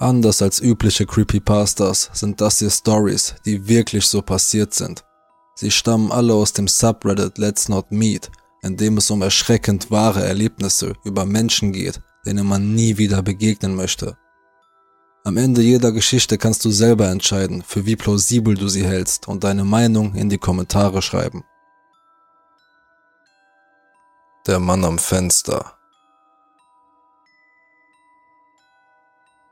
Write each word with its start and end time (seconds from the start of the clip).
Anders 0.00 0.42
als 0.42 0.60
übliche 0.60 1.06
Creepypastas 1.06 2.10
sind 2.12 2.40
das 2.40 2.60
hier 2.60 2.70
Stories, 2.70 3.34
die 3.44 3.66
wirklich 3.66 4.06
so 4.06 4.22
passiert 4.22 4.72
sind. 4.72 5.04
Sie 5.56 5.72
stammen 5.72 6.12
alle 6.12 6.34
aus 6.34 6.52
dem 6.52 6.68
Subreddit 6.68 7.36
Let's 7.36 7.68
Not 7.68 7.90
Meet, 7.90 8.30
in 8.62 8.76
dem 8.76 8.98
es 8.98 9.10
um 9.10 9.22
erschreckend 9.22 9.90
wahre 9.90 10.24
Erlebnisse 10.24 10.92
über 11.02 11.24
Menschen 11.24 11.72
geht, 11.72 12.00
denen 12.24 12.46
man 12.46 12.76
nie 12.76 12.96
wieder 12.96 13.22
begegnen 13.22 13.74
möchte. 13.74 14.16
Am 15.24 15.36
Ende 15.36 15.62
jeder 15.62 15.90
Geschichte 15.90 16.38
kannst 16.38 16.64
du 16.64 16.70
selber 16.70 17.08
entscheiden, 17.08 17.64
für 17.66 17.84
wie 17.84 17.96
plausibel 17.96 18.54
du 18.54 18.68
sie 18.68 18.86
hältst 18.86 19.26
und 19.26 19.42
deine 19.42 19.64
Meinung 19.64 20.14
in 20.14 20.28
die 20.28 20.38
Kommentare 20.38 21.02
schreiben. 21.02 21.42
Der 24.46 24.60
Mann 24.60 24.84
am 24.84 24.98
Fenster 24.98 25.77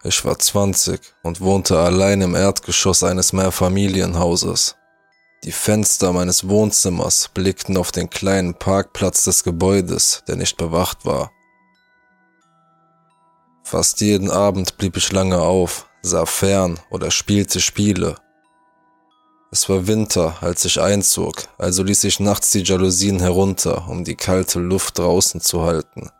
Ich 0.06 0.24
war 0.24 0.38
20 0.38 1.00
und 1.24 1.40
wohnte 1.40 1.80
allein 1.80 2.20
im 2.20 2.36
Erdgeschoss 2.36 3.02
eines 3.02 3.32
Mehrfamilienhauses. 3.32 4.76
Die 5.42 5.50
Fenster 5.50 6.12
meines 6.12 6.48
Wohnzimmers 6.48 7.28
blickten 7.34 7.76
auf 7.76 7.90
den 7.90 8.08
kleinen 8.08 8.54
Parkplatz 8.54 9.24
des 9.24 9.42
Gebäudes, 9.42 10.22
der 10.28 10.36
nicht 10.36 10.56
bewacht 10.58 11.04
war. 11.04 11.32
Fast 13.64 14.00
jeden 14.00 14.30
Abend 14.30 14.76
blieb 14.76 14.96
ich 14.96 15.10
lange 15.10 15.40
auf, 15.40 15.88
sah 16.02 16.24
fern 16.24 16.78
oder 16.88 17.10
spielte 17.10 17.60
Spiele. 17.60 18.14
Es 19.50 19.68
war 19.68 19.88
Winter, 19.88 20.36
als 20.40 20.64
ich 20.64 20.80
einzog, 20.80 21.48
also 21.58 21.82
ließ 21.82 22.04
ich 22.04 22.20
nachts 22.20 22.52
die 22.52 22.62
Jalousien 22.62 23.18
herunter, 23.18 23.88
um 23.88 24.04
die 24.04 24.14
kalte 24.14 24.60
Luft 24.60 25.00
draußen 25.00 25.40
zu 25.40 25.64
halten. 25.64 26.10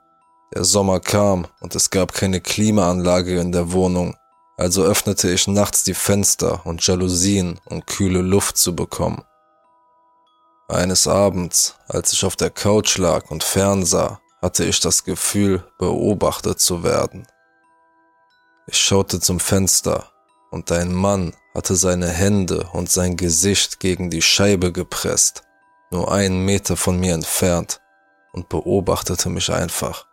Der 0.57 0.65
Sommer 0.65 1.01
kam 1.01 1.47
und 1.61 1.75
es 1.75 1.91
gab 1.91 2.15
keine 2.15 2.41
Klimaanlage 2.41 3.39
in 3.39 3.53
der 3.53 3.73
Wohnung, 3.73 4.17
also 4.57 4.83
öffnete 4.85 5.31
ich 5.31 5.47
nachts 5.47 5.85
die 5.85 5.93
Fenster 5.93 6.65
und 6.65 6.87
Jalousien, 6.87 7.61
um 7.67 7.85
kühle 7.85 8.23
Luft 8.23 8.57
zu 8.57 8.75
bekommen. 8.75 9.23
Eines 10.67 11.07
Abends, 11.07 11.75
als 11.89 12.15
ich 12.15 12.25
auf 12.25 12.37
der 12.37 12.49
Couch 12.49 12.97
lag 12.97 13.31
und 13.31 13.45
fernsah, 13.45 14.19
hatte 14.41 14.65
ich 14.65 14.81
das 14.81 15.05
Gefühl, 15.05 15.63
beobachtet 15.79 16.59
zu 16.59 16.83
werden. 16.83 17.27
Ich 18.67 18.79
schaute 18.79 19.21
zum 19.21 19.41
Fenster 19.41 20.11
und 20.51 20.73
ein 20.73 20.91
Mann 20.91 21.37
hatte 21.55 21.77
seine 21.77 22.09
Hände 22.09 22.67
und 22.73 22.91
sein 22.91 23.19
Gesicht 23.19 23.79
gegen 23.79 24.09
die 24.09 24.23
Scheibe 24.23 24.73
gepresst, 24.73 25.43
nur 25.91 26.11
einen 26.11 26.47
Meter 26.47 26.79
von 26.79 26.99
mir 26.99 27.13
entfernt, 27.13 27.83
und 28.33 28.49
beobachtete 28.49 29.29
mich 29.29 29.53
einfach. 29.53 30.07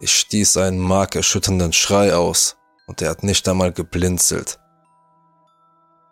Ich 0.00 0.12
stieß 0.12 0.58
einen 0.58 0.78
markerschütternden 0.78 1.72
Schrei 1.72 2.14
aus, 2.14 2.56
und 2.86 3.02
er 3.02 3.10
hat 3.10 3.22
nicht 3.24 3.46
einmal 3.48 3.72
geblinzelt. 3.72 4.60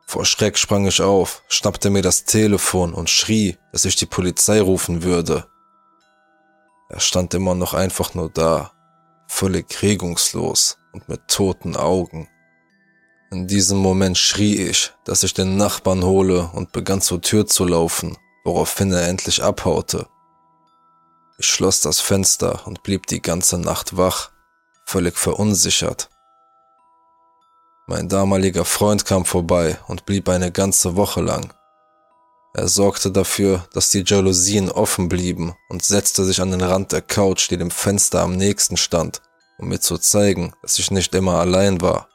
Vor 0.06 0.24
Schreck 0.24 0.58
sprang 0.58 0.86
ich 0.86 1.00
auf, 1.00 1.42
schnappte 1.48 1.90
mir 1.90 2.02
das 2.02 2.24
Telefon 2.24 2.94
und 2.94 3.10
schrie, 3.10 3.58
dass 3.72 3.84
ich 3.84 3.96
die 3.96 4.06
Polizei 4.06 4.60
rufen 4.60 5.02
würde. 5.02 5.46
Er 6.88 7.00
stand 7.00 7.34
immer 7.34 7.54
noch 7.54 7.74
einfach 7.74 8.14
nur 8.14 8.30
da, 8.30 8.72
völlig 9.26 9.82
regungslos 9.82 10.78
und 10.92 11.08
mit 11.08 11.28
toten 11.28 11.76
Augen. 11.76 12.28
In 13.32 13.48
diesem 13.48 13.78
Moment 13.78 14.18
schrie 14.18 14.56
ich, 14.68 14.92
dass 15.04 15.24
ich 15.24 15.34
den 15.34 15.56
Nachbarn 15.56 16.04
hole 16.04 16.50
und 16.54 16.72
begann 16.72 17.00
zur 17.00 17.20
Tür 17.20 17.46
zu 17.46 17.64
laufen, 17.64 18.16
woraufhin 18.44 18.92
er 18.92 19.08
endlich 19.08 19.42
abhaute. 19.42 20.06
Ich 21.38 21.46
schloss 21.46 21.80
das 21.80 22.00
Fenster 22.00 22.66
und 22.66 22.82
blieb 22.82 23.06
die 23.06 23.20
ganze 23.20 23.58
Nacht 23.58 23.98
wach, 23.98 24.30
völlig 24.86 25.18
verunsichert. 25.18 26.08
Mein 27.86 28.08
damaliger 28.08 28.64
Freund 28.64 29.04
kam 29.04 29.26
vorbei 29.26 29.78
und 29.86 30.06
blieb 30.06 30.28
eine 30.30 30.50
ganze 30.50 30.96
Woche 30.96 31.20
lang. 31.20 31.52
Er 32.54 32.68
sorgte 32.68 33.12
dafür, 33.12 33.68
dass 33.74 33.90
die 33.90 34.02
Jalousien 34.06 34.70
offen 34.70 35.10
blieben 35.10 35.54
und 35.68 35.84
setzte 35.84 36.24
sich 36.24 36.40
an 36.40 36.52
den 36.52 36.62
Rand 36.62 36.92
der 36.92 37.02
Couch, 37.02 37.50
die 37.50 37.58
dem 37.58 37.70
Fenster 37.70 38.22
am 38.22 38.34
nächsten 38.34 38.78
stand, 38.78 39.20
um 39.58 39.68
mir 39.68 39.78
zu 39.78 39.98
zeigen, 39.98 40.54
dass 40.62 40.78
ich 40.78 40.90
nicht 40.90 41.14
immer 41.14 41.38
allein 41.38 41.82
war. 41.82 42.08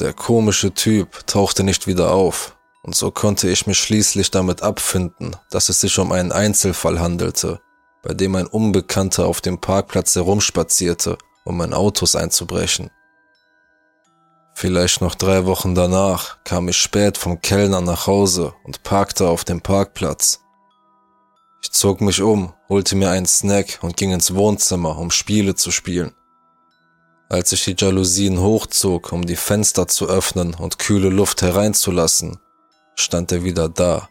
Der 0.00 0.12
komische 0.12 0.74
Typ 0.74 1.26
tauchte 1.26 1.64
nicht 1.64 1.86
wieder 1.86 2.12
auf 2.12 2.56
und 2.82 2.94
so 2.94 3.10
konnte 3.10 3.48
ich 3.48 3.66
mich 3.66 3.78
schließlich 3.78 4.30
damit 4.30 4.62
abfinden, 4.62 5.36
dass 5.50 5.68
es 5.68 5.80
sich 5.80 5.98
um 5.98 6.12
einen 6.12 6.32
Einzelfall 6.32 7.00
handelte, 7.00 7.60
bei 8.02 8.12
dem 8.12 8.34
ein 8.34 8.46
Unbekannter 8.46 9.26
auf 9.26 9.40
dem 9.40 9.60
Parkplatz 9.60 10.14
herumspazierte, 10.16 11.16
um 11.44 11.60
in 11.60 11.72
Autos 11.72 12.16
einzubrechen. 12.16 12.90
Vielleicht 14.54 15.00
noch 15.00 15.14
drei 15.14 15.46
Wochen 15.46 15.74
danach 15.74 16.42
kam 16.44 16.68
ich 16.68 16.76
spät 16.76 17.16
vom 17.16 17.40
Kellner 17.40 17.80
nach 17.80 18.06
Hause 18.06 18.52
und 18.64 18.82
parkte 18.82 19.28
auf 19.28 19.44
dem 19.44 19.60
Parkplatz. 19.60 20.40
Ich 21.62 21.72
zog 21.72 22.00
mich 22.00 22.20
um, 22.20 22.52
holte 22.68 22.96
mir 22.96 23.10
einen 23.10 23.26
Snack 23.26 23.78
und 23.82 23.96
ging 23.96 24.12
ins 24.12 24.34
Wohnzimmer, 24.34 24.98
um 24.98 25.10
Spiele 25.10 25.54
zu 25.54 25.70
spielen. 25.70 26.12
Als 27.28 27.52
ich 27.52 27.64
die 27.64 27.76
Jalousien 27.78 28.40
hochzog, 28.40 29.12
um 29.12 29.24
die 29.24 29.36
Fenster 29.36 29.88
zu 29.88 30.06
öffnen 30.08 30.54
und 30.54 30.78
kühle 30.78 31.08
Luft 31.08 31.40
hereinzulassen, 31.40 32.38
stand 32.94 33.32
er 33.32 33.44
wieder 33.44 33.68
da 33.68 34.08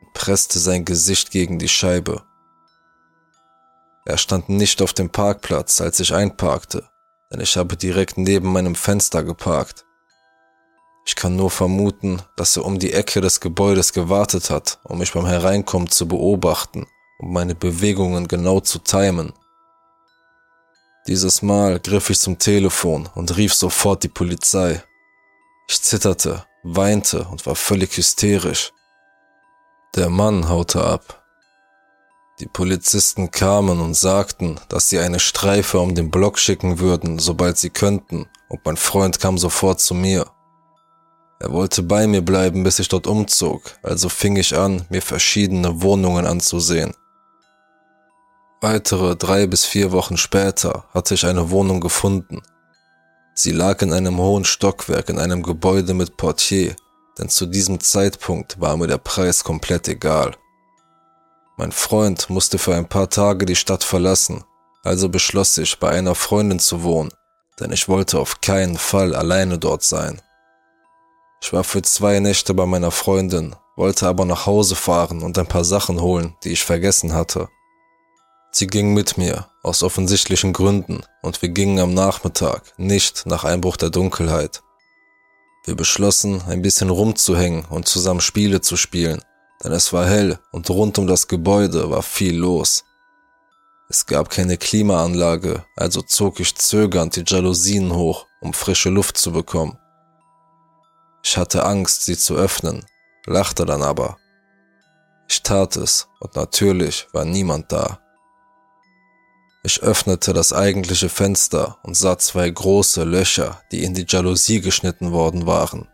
und 0.00 0.12
presste 0.14 0.58
sein 0.58 0.84
Gesicht 0.84 1.30
gegen 1.30 1.58
die 1.58 1.68
Scheibe. 1.68 2.22
Er 4.06 4.18
stand 4.18 4.48
nicht 4.48 4.82
auf 4.82 4.92
dem 4.92 5.10
Parkplatz, 5.10 5.80
als 5.80 5.98
ich 6.00 6.14
einparkte, 6.14 6.88
denn 7.32 7.40
ich 7.40 7.56
habe 7.56 7.76
direkt 7.76 8.18
neben 8.18 8.52
meinem 8.52 8.74
Fenster 8.74 9.22
geparkt. 9.22 9.84
Ich 11.06 11.16
kann 11.16 11.36
nur 11.36 11.50
vermuten, 11.50 12.22
dass 12.36 12.56
er 12.56 12.64
um 12.64 12.78
die 12.78 12.92
Ecke 12.92 13.20
des 13.20 13.40
Gebäudes 13.40 13.92
gewartet 13.92 14.50
hat, 14.50 14.78
um 14.84 14.98
mich 14.98 15.12
beim 15.12 15.26
Hereinkommen 15.26 15.90
zu 15.90 16.08
beobachten 16.08 16.86
und 17.18 17.32
meine 17.32 17.54
Bewegungen 17.54 18.28
genau 18.28 18.60
zu 18.60 18.78
timen. 18.78 19.32
Dieses 21.06 21.42
Mal 21.42 21.80
griff 21.80 22.08
ich 22.08 22.18
zum 22.18 22.38
Telefon 22.38 23.08
und 23.14 23.36
rief 23.36 23.52
sofort 23.52 24.02
die 24.02 24.08
Polizei. 24.08 24.82
Ich 25.68 25.82
zitterte 25.82 26.46
weinte 26.64 27.24
und 27.30 27.46
war 27.46 27.54
völlig 27.54 27.96
hysterisch. 27.96 28.72
Der 29.94 30.10
Mann 30.10 30.48
haute 30.48 30.82
ab. 30.82 31.22
Die 32.40 32.46
Polizisten 32.46 33.30
kamen 33.30 33.80
und 33.80 33.94
sagten, 33.94 34.58
dass 34.68 34.88
sie 34.88 34.98
eine 34.98 35.20
Streife 35.20 35.78
um 35.78 35.94
den 35.94 36.10
Block 36.10 36.38
schicken 36.38 36.80
würden, 36.80 37.20
sobald 37.20 37.58
sie 37.58 37.70
könnten, 37.70 38.26
und 38.48 38.60
mein 38.64 38.76
Freund 38.76 39.20
kam 39.20 39.38
sofort 39.38 39.80
zu 39.80 39.94
mir. 39.94 40.26
Er 41.38 41.52
wollte 41.52 41.82
bei 41.82 42.06
mir 42.06 42.22
bleiben, 42.22 42.64
bis 42.64 42.78
ich 42.78 42.88
dort 42.88 43.06
umzog, 43.06 43.62
also 43.82 44.08
fing 44.08 44.36
ich 44.36 44.56
an, 44.56 44.84
mir 44.88 45.02
verschiedene 45.02 45.82
Wohnungen 45.82 46.26
anzusehen. 46.26 46.94
Weitere 48.60 49.14
drei 49.14 49.46
bis 49.46 49.64
vier 49.66 49.92
Wochen 49.92 50.16
später 50.16 50.86
hatte 50.94 51.14
ich 51.14 51.26
eine 51.26 51.50
Wohnung 51.50 51.80
gefunden, 51.80 52.42
Sie 53.36 53.50
lag 53.50 53.82
in 53.82 53.92
einem 53.92 54.18
hohen 54.18 54.44
Stockwerk 54.44 55.08
in 55.08 55.18
einem 55.18 55.42
Gebäude 55.42 55.92
mit 55.92 56.16
Portier, 56.16 56.76
denn 57.18 57.28
zu 57.28 57.46
diesem 57.46 57.80
Zeitpunkt 57.80 58.60
war 58.60 58.76
mir 58.76 58.86
der 58.86 58.98
Preis 58.98 59.42
komplett 59.42 59.88
egal. 59.88 60.36
Mein 61.56 61.72
Freund 61.72 62.30
musste 62.30 62.58
für 62.58 62.76
ein 62.76 62.88
paar 62.88 63.10
Tage 63.10 63.44
die 63.44 63.56
Stadt 63.56 63.82
verlassen, 63.82 64.44
also 64.84 65.08
beschloss 65.08 65.58
ich, 65.58 65.78
bei 65.80 65.90
einer 65.90 66.14
Freundin 66.14 66.60
zu 66.60 66.84
wohnen, 66.84 67.10
denn 67.58 67.72
ich 67.72 67.88
wollte 67.88 68.20
auf 68.20 68.40
keinen 68.40 68.78
Fall 68.78 69.14
alleine 69.16 69.58
dort 69.58 69.82
sein. 69.82 70.22
Ich 71.42 71.52
war 71.52 71.64
für 71.64 71.82
zwei 71.82 72.20
Nächte 72.20 72.54
bei 72.54 72.66
meiner 72.66 72.92
Freundin, 72.92 73.56
wollte 73.76 74.06
aber 74.06 74.24
nach 74.24 74.46
Hause 74.46 74.76
fahren 74.76 75.22
und 75.22 75.38
ein 75.38 75.46
paar 75.46 75.64
Sachen 75.64 76.00
holen, 76.00 76.36
die 76.44 76.52
ich 76.52 76.64
vergessen 76.64 77.14
hatte. 77.14 77.48
Sie 78.56 78.68
ging 78.68 78.94
mit 78.94 79.18
mir, 79.18 79.48
aus 79.64 79.82
offensichtlichen 79.82 80.52
Gründen, 80.52 81.02
und 81.22 81.42
wir 81.42 81.48
gingen 81.48 81.80
am 81.80 81.92
Nachmittag, 81.92 82.62
nicht 82.76 83.26
nach 83.26 83.42
Einbruch 83.42 83.76
der 83.76 83.90
Dunkelheit. 83.90 84.62
Wir 85.64 85.74
beschlossen, 85.74 86.40
ein 86.46 86.62
bisschen 86.62 86.88
rumzuhängen 86.88 87.64
und 87.64 87.88
zusammen 87.88 88.20
Spiele 88.20 88.60
zu 88.60 88.76
spielen, 88.76 89.20
denn 89.64 89.72
es 89.72 89.92
war 89.92 90.06
hell 90.06 90.38
und 90.52 90.70
rund 90.70 90.98
um 90.98 91.08
das 91.08 91.26
Gebäude 91.26 91.90
war 91.90 92.04
viel 92.04 92.36
los. 92.36 92.84
Es 93.88 94.06
gab 94.06 94.30
keine 94.30 94.56
Klimaanlage, 94.56 95.64
also 95.74 96.00
zog 96.02 96.38
ich 96.38 96.54
zögernd 96.54 97.16
die 97.16 97.24
Jalousien 97.26 97.92
hoch, 97.92 98.28
um 98.40 98.54
frische 98.54 98.88
Luft 98.88 99.18
zu 99.18 99.32
bekommen. 99.32 99.76
Ich 101.24 101.36
hatte 101.36 101.64
Angst, 101.64 102.04
sie 102.04 102.16
zu 102.16 102.36
öffnen, 102.36 102.86
lachte 103.26 103.66
dann 103.66 103.82
aber. 103.82 104.16
Ich 105.28 105.42
tat 105.42 105.74
es, 105.74 106.06
und 106.20 106.36
natürlich 106.36 107.08
war 107.12 107.24
niemand 107.24 107.72
da. 107.72 107.98
Ich 109.66 109.82
öffnete 109.82 110.34
das 110.34 110.52
eigentliche 110.52 111.08
Fenster 111.08 111.78
und 111.82 111.96
sah 111.96 112.18
zwei 112.18 112.50
große 112.50 113.02
Löcher, 113.02 113.62
die 113.72 113.82
in 113.82 113.94
die 113.94 114.04
Jalousie 114.06 114.60
geschnitten 114.60 115.10
worden 115.10 115.46
waren. 115.46 115.88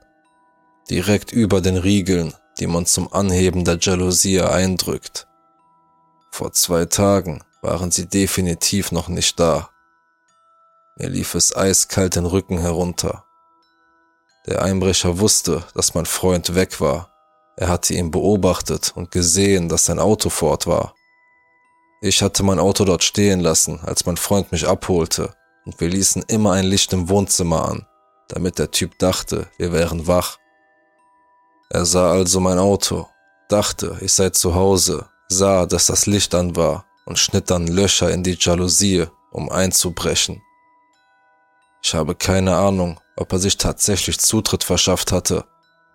Direkt 0.91 1.31
über 1.31 1.61
den 1.61 1.77
Riegeln, 1.77 2.35
die 2.59 2.67
man 2.67 2.85
zum 2.85 3.13
Anheben 3.13 3.65
der 3.65 3.79
Jalousie 3.81 4.41
eindrückt. 4.41 5.29
Vor 6.33 6.53
zwei 6.53 6.87
Tagen 6.87 7.45
waren 7.63 7.93
sie 7.93 8.09
definitiv 8.09 8.91
noch 8.91 9.07
nicht 9.07 9.39
da. 9.39 9.71
Mir 10.97 11.09
lief 11.09 11.37
es 11.37 11.55
eiskalt 11.55 12.17
den 12.17 12.27
Rücken 12.27 12.59
herunter. 12.59 13.25
Der 14.49 14.63
Einbrecher 14.63 15.21
wusste, 15.21 15.63
dass 15.75 15.95
mein 15.95 16.07
Freund 16.07 16.57
weg 16.57 16.81
war. 16.81 17.13
Er 17.57 17.69
hatte 17.69 17.95
ihn 17.95 18.11
beobachtet 18.11 18.91
und 18.97 19.13
gesehen, 19.13 19.69
dass 19.69 19.85
sein 19.85 20.01
Auto 20.01 20.29
fort 20.29 20.67
war. 20.67 20.93
Ich 22.03 22.23
hatte 22.23 22.43
mein 22.43 22.59
Auto 22.59 22.87
dort 22.87 23.05
stehen 23.05 23.41
lassen, 23.41 23.81
als 23.85 24.07
mein 24.07 24.17
Freund 24.17 24.53
mich 24.53 24.67
abholte, 24.67 25.35
und 25.67 25.79
wir 25.81 25.89
ließen 25.89 26.25
immer 26.29 26.53
ein 26.53 26.65
Licht 26.65 26.95
im 26.95 27.11
Wohnzimmer 27.11 27.69
an, 27.69 27.87
damit 28.29 28.59
der 28.59 28.71
Typ 28.71 28.99
dachte, 28.99 29.49
wir 29.59 29.73
wären 29.73 30.07
wach. 30.07 30.39
Er 31.69 31.85
sah 31.85 32.11
also 32.11 32.41
mein 32.41 32.59
Auto, 32.59 33.07
dachte, 33.49 33.99
ich 34.01 34.15
sei 34.15 34.31
zu 34.31 34.55
Hause, 34.55 35.11
sah, 35.29 35.67
dass 35.67 35.87
das 35.87 36.07
Licht 36.07 36.35
an 36.35 36.57
war 36.57 36.87
und 37.05 37.19
schnitt 37.19 37.51
dann 37.51 37.67
Löcher 37.67 38.11
in 38.11 38.23
die 38.23 38.39
Jalousie, 38.41 39.05
um 39.31 39.51
einzubrechen. 39.51 40.41
Ich 41.83 41.93
habe 41.95 42.15
keine 42.15 42.57
Ahnung, 42.57 42.99
ob 43.17 43.31
er 43.33 43.39
sich 43.39 43.59
tatsächlich 43.59 44.19
Zutritt 44.19 44.65
verschafft 44.65 45.13
hatte, 45.13 45.45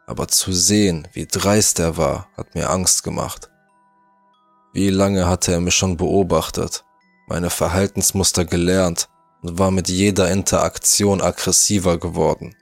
aber 0.05 0.27
zu 0.27 0.53
sehen, 0.53 1.07
wie 1.13 1.25
dreist 1.25 1.79
er 1.79 1.97
war, 1.97 2.27
hat 2.37 2.53
mir 2.53 2.69
Angst 2.69 3.03
gemacht. 3.03 3.49
Wie 4.75 4.89
lange 4.89 5.25
hatte 5.25 5.53
er 5.53 5.61
mich 5.61 5.73
schon 5.73 5.95
beobachtet, 5.95 6.83
meine 7.29 7.49
Verhaltensmuster 7.49 8.43
gelernt 8.43 9.07
und 9.41 9.57
war 9.57 9.71
mit 9.71 9.87
jeder 9.87 10.29
Interaktion 10.29 11.21
aggressiver 11.21 11.97
geworden. 11.97 12.57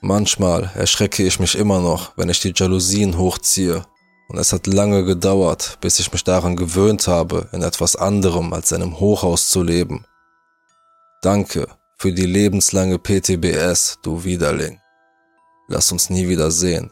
Manchmal 0.00 0.70
erschrecke 0.74 1.22
ich 1.22 1.38
mich 1.38 1.58
immer 1.58 1.80
noch, 1.80 2.16
wenn 2.16 2.30
ich 2.30 2.40
die 2.40 2.54
Jalousien 2.56 3.18
hochziehe, 3.18 3.84
und 4.30 4.38
es 4.38 4.54
hat 4.54 4.66
lange 4.66 5.04
gedauert, 5.04 5.76
bis 5.82 5.98
ich 6.00 6.10
mich 6.10 6.24
daran 6.24 6.56
gewöhnt 6.56 7.06
habe, 7.06 7.50
in 7.52 7.60
etwas 7.60 7.96
anderem 7.96 8.54
als 8.54 8.72
einem 8.72 8.98
Hochhaus 8.98 9.50
zu 9.50 9.62
leben. 9.62 10.06
Danke 11.20 11.68
für 11.98 12.14
die 12.14 12.24
lebenslange 12.24 12.98
PTBS, 12.98 13.98
du 14.02 14.24
Widerling. 14.24 14.80
Lass 15.68 15.92
uns 15.92 16.08
nie 16.08 16.30
wieder 16.30 16.50
sehen. 16.50 16.88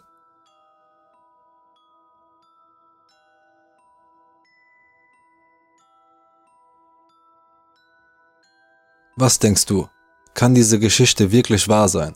Was 9.17 9.39
denkst 9.39 9.67
du? 9.67 9.89
Kann 10.33 10.55
diese 10.55 10.79
Geschichte 10.79 11.31
wirklich 11.33 11.69
wahr 11.69 11.89
sein? 11.89 12.15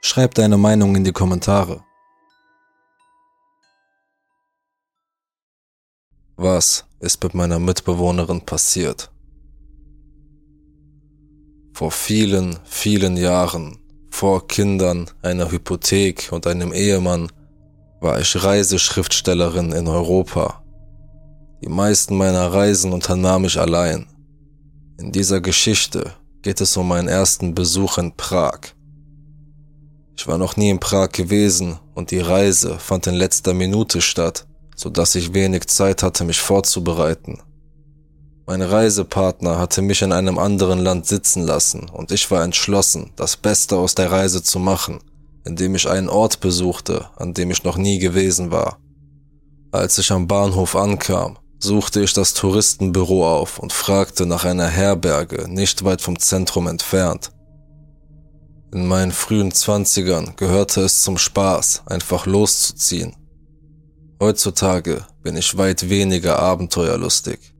Schreib 0.00 0.34
deine 0.34 0.56
Meinung 0.56 0.94
in 0.94 1.02
die 1.02 1.12
Kommentare. 1.12 1.82
Was 6.36 6.86
ist 7.00 7.22
mit 7.22 7.34
meiner 7.34 7.58
Mitbewohnerin 7.58 8.46
passiert? 8.46 9.10
Vor 11.74 11.90
vielen, 11.90 12.58
vielen 12.64 13.16
Jahren, 13.16 13.78
vor 14.10 14.46
Kindern, 14.46 15.10
einer 15.22 15.50
Hypothek 15.50 16.28
und 16.30 16.46
einem 16.46 16.72
Ehemann, 16.72 17.28
war 18.00 18.20
ich 18.20 18.42
Reiseschriftstellerin 18.42 19.72
in 19.72 19.88
Europa. 19.88 20.62
Die 21.62 21.68
meisten 21.68 22.16
meiner 22.16 22.52
Reisen 22.52 22.92
unternahm 22.92 23.44
ich 23.44 23.58
allein. 23.58 24.06
In 24.96 25.12
dieser 25.12 25.40
Geschichte 25.40 26.14
geht 26.42 26.60
es 26.60 26.76
um 26.76 26.88
meinen 26.88 27.08
ersten 27.08 27.54
Besuch 27.54 27.98
in 27.98 28.16
Prag. 28.16 28.60
Ich 30.16 30.26
war 30.26 30.38
noch 30.38 30.56
nie 30.56 30.70
in 30.70 30.80
Prag 30.80 31.12
gewesen 31.12 31.78
und 31.94 32.10
die 32.10 32.18
Reise 32.18 32.78
fand 32.78 33.06
in 33.06 33.14
letzter 33.14 33.54
Minute 33.54 34.00
statt, 34.00 34.46
so 34.76 34.90
dass 34.90 35.14
ich 35.14 35.34
wenig 35.34 35.66
Zeit 35.66 36.02
hatte, 36.02 36.24
mich 36.24 36.40
vorzubereiten. 36.40 37.40
Mein 38.46 38.62
Reisepartner 38.62 39.58
hatte 39.58 39.80
mich 39.80 40.02
in 40.02 40.12
einem 40.12 40.38
anderen 40.38 40.80
Land 40.80 41.06
sitzen 41.06 41.42
lassen 41.42 41.88
und 41.88 42.10
ich 42.10 42.30
war 42.30 42.42
entschlossen, 42.42 43.12
das 43.16 43.36
Beste 43.36 43.76
aus 43.76 43.94
der 43.94 44.10
Reise 44.10 44.42
zu 44.42 44.58
machen, 44.58 45.00
indem 45.44 45.74
ich 45.74 45.88
einen 45.88 46.08
Ort 46.08 46.40
besuchte, 46.40 47.08
an 47.16 47.32
dem 47.32 47.50
ich 47.50 47.64
noch 47.64 47.76
nie 47.76 47.98
gewesen 47.98 48.50
war. 48.50 48.78
Als 49.72 49.98
ich 49.98 50.10
am 50.10 50.26
Bahnhof 50.26 50.74
ankam, 50.74 51.38
suchte 51.62 52.00
ich 52.00 52.12
das 52.12 52.34
Touristenbüro 52.34 53.28
auf 53.28 53.58
und 53.58 53.72
fragte 53.72 54.26
nach 54.26 54.44
einer 54.44 54.66
Herberge 54.66 55.46
nicht 55.48 55.84
weit 55.84 56.00
vom 56.00 56.18
Zentrum 56.18 56.66
entfernt. 56.66 57.30
In 58.72 58.86
meinen 58.86 59.12
frühen 59.12 59.52
Zwanzigern 59.52 60.34
gehörte 60.36 60.82
es 60.82 61.02
zum 61.02 61.18
Spaß, 61.18 61.82
einfach 61.86 62.26
loszuziehen. 62.26 63.16
Heutzutage 64.20 65.06
bin 65.22 65.36
ich 65.36 65.56
weit 65.56 65.88
weniger 65.88 66.38
abenteuerlustig. 66.38 67.54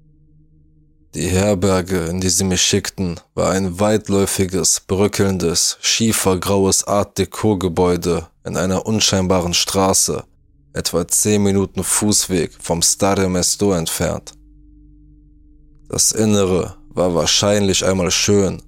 Die 1.14 1.26
Herberge, 1.26 2.04
in 2.04 2.20
die 2.20 2.28
sie 2.28 2.44
mich 2.44 2.62
schickten, 2.62 3.18
war 3.34 3.50
ein 3.50 3.80
weitläufiges, 3.80 4.82
bröckelndes, 4.86 5.78
schiefergraues 5.80 6.84
Art 6.84 7.18
Deco-Gebäude 7.18 8.28
in 8.44 8.56
einer 8.56 8.86
unscheinbaren 8.86 9.52
Straße, 9.52 10.22
etwa 10.72 11.06
zehn 11.06 11.42
Minuten 11.42 11.82
Fußweg 11.82 12.52
vom 12.60 12.82
Stare 12.82 13.28
Mesto 13.28 13.72
entfernt. 13.72 14.32
Das 15.88 16.12
Innere 16.12 16.76
war 16.88 17.14
wahrscheinlich 17.14 17.84
einmal 17.84 18.10
schön, 18.10 18.62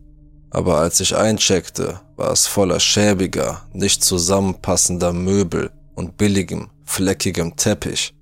aber 0.50 0.78
als 0.78 1.00
ich 1.00 1.16
eincheckte, 1.16 2.00
war 2.16 2.30
es 2.32 2.46
voller 2.46 2.80
schäbiger, 2.80 3.62
nicht 3.72 4.04
zusammenpassender 4.04 5.12
Möbel 5.12 5.70
und 5.94 6.16
billigem, 6.16 6.70
fleckigem 6.84 7.56
Teppich. 7.56 8.14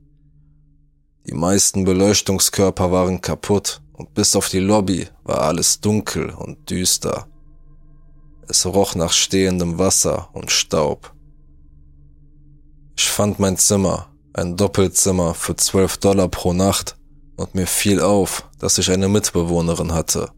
Die 1.27 1.35
meisten 1.35 1.85
Beleuchtungskörper 1.85 2.93
waren 2.93 3.21
kaputt 3.21 3.82
und 3.93 4.15
bis 4.15 4.35
auf 4.37 4.49
die 4.49 4.61
Lobby 4.61 5.06
war 5.25 5.43
alles 5.43 5.81
dunkel 5.81 6.31
und 6.31 6.71
düster. 6.71 7.27
Es 8.49 8.67
roch 8.67 8.94
nach 8.94 9.12
stehendem 9.12 9.79
Wasser 9.79 10.29
und 10.32 10.50
Staub. 10.50 11.15
Ich 13.02 13.08
fand 13.08 13.38
mein 13.38 13.56
Zimmer, 13.56 14.08
ein 14.35 14.58
Doppelzimmer 14.58 15.32
für 15.32 15.56
12 15.56 15.97
Dollar 15.97 16.29
pro 16.29 16.52
Nacht 16.52 16.99
und 17.38 17.55
mir 17.55 17.67
fiel 17.67 17.99
auf, 17.99 18.47
dass 18.58 18.76
ich 18.76 18.91
eine 18.91 19.08
Mitbewohnerin 19.08 19.94
hatte. 19.94 20.29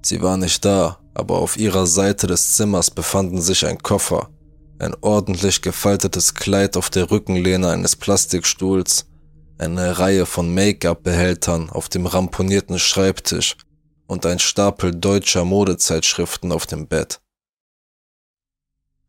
Sie 0.00 0.22
war 0.22 0.36
nicht 0.36 0.64
da, 0.64 1.00
aber 1.14 1.38
auf 1.38 1.56
ihrer 1.56 1.88
Seite 1.88 2.28
des 2.28 2.52
Zimmers 2.52 2.92
befanden 2.92 3.40
sich 3.40 3.66
ein 3.66 3.78
Koffer, 3.82 4.28
ein 4.78 4.94
ordentlich 5.00 5.60
gefaltetes 5.60 6.36
Kleid 6.36 6.76
auf 6.76 6.90
der 6.90 7.10
Rückenlehne 7.10 7.70
eines 7.70 7.96
Plastikstuhls, 7.96 9.06
eine 9.58 9.98
Reihe 9.98 10.26
von 10.26 10.54
Make-up-Behältern 10.54 11.70
auf 11.70 11.88
dem 11.88 12.06
ramponierten 12.06 12.78
Schreibtisch 12.78 13.56
und 14.06 14.26
ein 14.26 14.38
Stapel 14.38 14.94
deutscher 14.94 15.44
Modezeitschriften 15.44 16.52
auf 16.52 16.66
dem 16.66 16.86
Bett. 16.86 17.20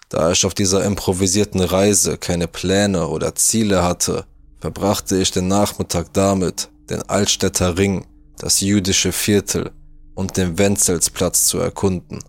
Da 0.09 0.31
ich 0.31 0.43
auf 0.45 0.55
dieser 0.55 0.83
improvisierten 0.83 1.61
Reise 1.61 2.17
keine 2.17 2.47
Pläne 2.47 3.07
oder 3.07 3.35
Ziele 3.35 3.83
hatte, 3.83 4.25
verbrachte 4.59 5.17
ich 5.17 5.31
den 5.31 5.47
Nachmittag 5.47 6.11
damit, 6.13 6.69
den 6.89 7.03
Altstädter 7.03 7.77
Ring, 7.77 8.07
das 8.37 8.59
jüdische 8.59 9.11
Viertel 9.11 9.71
und 10.15 10.35
den 10.35 10.57
Wenzelsplatz 10.57 11.45
zu 11.45 11.59
erkunden. 11.59 12.19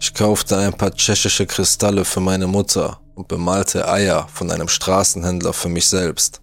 Ich 0.00 0.14
kaufte 0.14 0.56
ein 0.56 0.72
paar 0.72 0.92
tschechische 0.92 1.46
Kristalle 1.46 2.04
für 2.04 2.20
meine 2.20 2.46
Mutter 2.46 3.00
und 3.14 3.28
bemalte 3.28 3.86
Eier 3.86 4.26
von 4.32 4.50
einem 4.50 4.68
Straßenhändler 4.68 5.52
für 5.52 5.68
mich 5.68 5.88
selbst. 5.88 6.40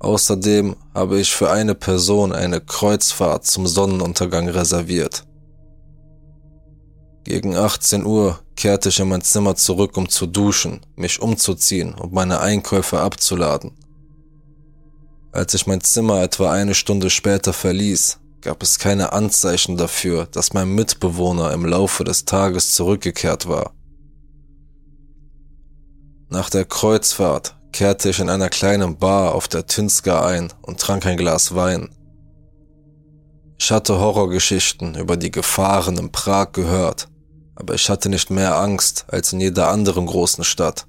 Außerdem 0.00 0.76
habe 0.94 1.20
ich 1.20 1.32
für 1.32 1.50
eine 1.50 1.74
Person 1.74 2.32
eine 2.32 2.60
Kreuzfahrt 2.60 3.46
zum 3.46 3.66
Sonnenuntergang 3.66 4.48
reserviert. 4.48 5.24
Gegen 7.26 7.56
18 7.56 8.04
Uhr 8.04 8.38
kehrte 8.54 8.88
ich 8.88 9.00
in 9.00 9.08
mein 9.08 9.20
Zimmer 9.20 9.56
zurück, 9.56 9.96
um 9.96 10.08
zu 10.08 10.26
duschen, 10.26 10.86
mich 10.94 11.20
umzuziehen 11.20 11.92
und 11.92 12.12
meine 12.12 12.38
Einkäufe 12.38 13.00
abzuladen. 13.00 13.72
Als 15.32 15.52
ich 15.52 15.66
mein 15.66 15.80
Zimmer 15.80 16.22
etwa 16.22 16.52
eine 16.52 16.76
Stunde 16.76 17.10
später 17.10 17.52
verließ, 17.52 18.20
gab 18.42 18.62
es 18.62 18.78
keine 18.78 19.12
Anzeichen 19.12 19.76
dafür, 19.76 20.26
dass 20.26 20.52
mein 20.52 20.68
Mitbewohner 20.68 21.52
im 21.52 21.66
Laufe 21.66 22.04
des 22.04 22.26
Tages 22.26 22.74
zurückgekehrt 22.76 23.48
war. 23.48 23.72
Nach 26.28 26.48
der 26.48 26.64
Kreuzfahrt 26.64 27.56
kehrte 27.72 28.10
ich 28.10 28.20
in 28.20 28.30
einer 28.30 28.50
kleinen 28.50 28.98
Bar 28.98 29.34
auf 29.34 29.48
der 29.48 29.66
Tinska 29.66 30.24
ein 30.24 30.52
und 30.62 30.78
trank 30.78 31.04
ein 31.06 31.16
Glas 31.16 31.56
Wein. 31.56 31.88
Ich 33.58 33.72
hatte 33.72 33.98
Horrorgeschichten 33.98 34.94
über 34.94 35.16
die 35.16 35.32
Gefahren 35.32 35.98
in 35.98 36.12
Prag 36.12 36.52
gehört 36.52 37.08
aber 37.56 37.74
ich 37.74 37.90
hatte 37.90 38.08
nicht 38.08 38.30
mehr 38.30 38.56
Angst 38.56 39.06
als 39.08 39.32
in 39.32 39.40
jeder 39.40 39.68
anderen 39.68 40.06
großen 40.06 40.44
Stadt. 40.44 40.86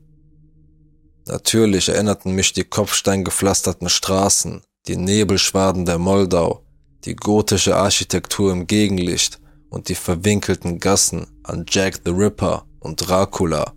Natürlich 1.25 1.89
erinnerten 1.89 2.33
mich 2.33 2.53
die 2.53 2.63
kopfsteingepflasterten 2.63 3.89
Straßen, 3.89 4.61
die 4.87 4.95
Nebelschwaden 4.95 5.85
der 5.85 5.97
Moldau, 5.97 6.63
die 7.05 7.15
gotische 7.15 7.75
Architektur 7.75 8.51
im 8.51 8.67
Gegenlicht 8.67 9.39
und 9.69 9.89
die 9.89 9.95
verwinkelten 9.95 10.79
Gassen 10.79 11.27
an 11.43 11.65
Jack 11.67 12.01
the 12.05 12.11
Ripper 12.11 12.65
und 12.79 13.07
Dracula, 13.07 13.73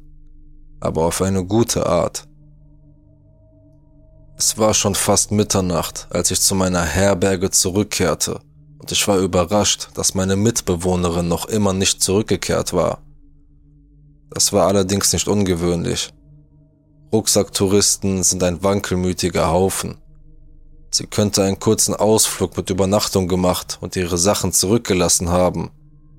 aber 0.80 1.06
auf 1.06 1.22
eine 1.22 1.44
gute 1.44 1.86
Art. 1.86 2.28
Es 4.36 4.56
war 4.56 4.72
schon 4.74 4.94
fast 4.94 5.32
Mitternacht, 5.32 6.08
als 6.10 6.30
ich 6.30 6.40
zu 6.40 6.54
meiner 6.54 6.82
Herberge 6.82 7.50
zurückkehrte 7.50 8.40
und 8.80 8.90
ich 8.92 9.06
war 9.06 9.18
überrascht, 9.18 9.88
dass 9.94 10.14
meine 10.14 10.36
Mitbewohnerin 10.36 11.28
noch 11.28 11.46
immer 11.46 11.72
nicht 11.72 12.02
zurückgekehrt 12.02 12.72
war. 12.72 13.02
Das 14.30 14.52
war 14.52 14.66
allerdings 14.66 15.12
nicht 15.12 15.28
ungewöhnlich. 15.28 16.10
Rucksacktouristen 17.12 18.22
sind 18.22 18.42
ein 18.42 18.62
wankelmütiger 18.62 19.50
Haufen. 19.50 19.98
Sie 20.92 21.06
könnte 21.06 21.44
einen 21.44 21.58
kurzen 21.58 21.94
Ausflug 21.94 22.56
mit 22.56 22.70
Übernachtung 22.70 23.28
gemacht 23.28 23.78
und 23.80 23.96
ihre 23.96 24.16
Sachen 24.16 24.52
zurückgelassen 24.52 25.28
haben, 25.28 25.70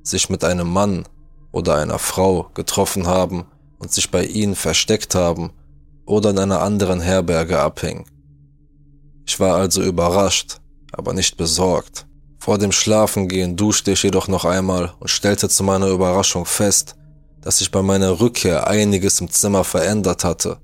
sich 0.03 0.29
mit 0.29 0.43
einem 0.43 0.71
Mann 0.71 1.07
oder 1.51 1.75
einer 1.75 1.99
Frau 1.99 2.49
getroffen 2.53 3.07
haben 3.07 3.45
und 3.79 3.91
sich 3.91 4.11
bei 4.11 4.25
ihnen 4.25 4.55
versteckt 4.55 5.15
haben 5.15 5.51
oder 6.05 6.29
in 6.29 6.39
einer 6.39 6.61
anderen 6.61 7.01
Herberge 7.01 7.59
abhängen. 7.59 8.05
Ich 9.25 9.39
war 9.39 9.55
also 9.55 9.81
überrascht, 9.81 10.59
aber 10.91 11.13
nicht 11.13 11.37
besorgt. 11.37 12.05
Vor 12.41 12.57
dem 12.57 12.71
Schlafengehen 12.71 13.55
duschte 13.55 13.91
ich 13.91 14.01
jedoch 14.01 14.27
noch 14.27 14.45
einmal 14.45 14.95
und 14.99 15.09
stellte 15.09 15.47
zu 15.47 15.63
meiner 15.63 15.89
Überraschung 15.89 16.47
fest, 16.47 16.95
dass 17.39 17.59
sich 17.59 17.69
bei 17.69 17.83
meiner 17.83 18.19
Rückkehr 18.19 18.65
einiges 18.65 19.21
im 19.21 19.29
Zimmer 19.29 19.63
verändert 19.63 20.23
hatte. 20.23 20.57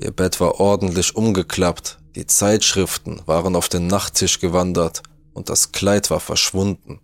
Ihr 0.00 0.10
Bett 0.10 0.40
war 0.40 0.58
ordentlich 0.58 1.14
umgeklappt, 1.14 2.00
die 2.16 2.26
Zeitschriften 2.26 3.22
waren 3.24 3.54
auf 3.54 3.68
den 3.68 3.86
Nachttisch 3.86 4.40
gewandert 4.40 5.04
und 5.32 5.48
das 5.48 5.70
Kleid 5.70 6.10
war 6.10 6.18
verschwunden. 6.18 6.98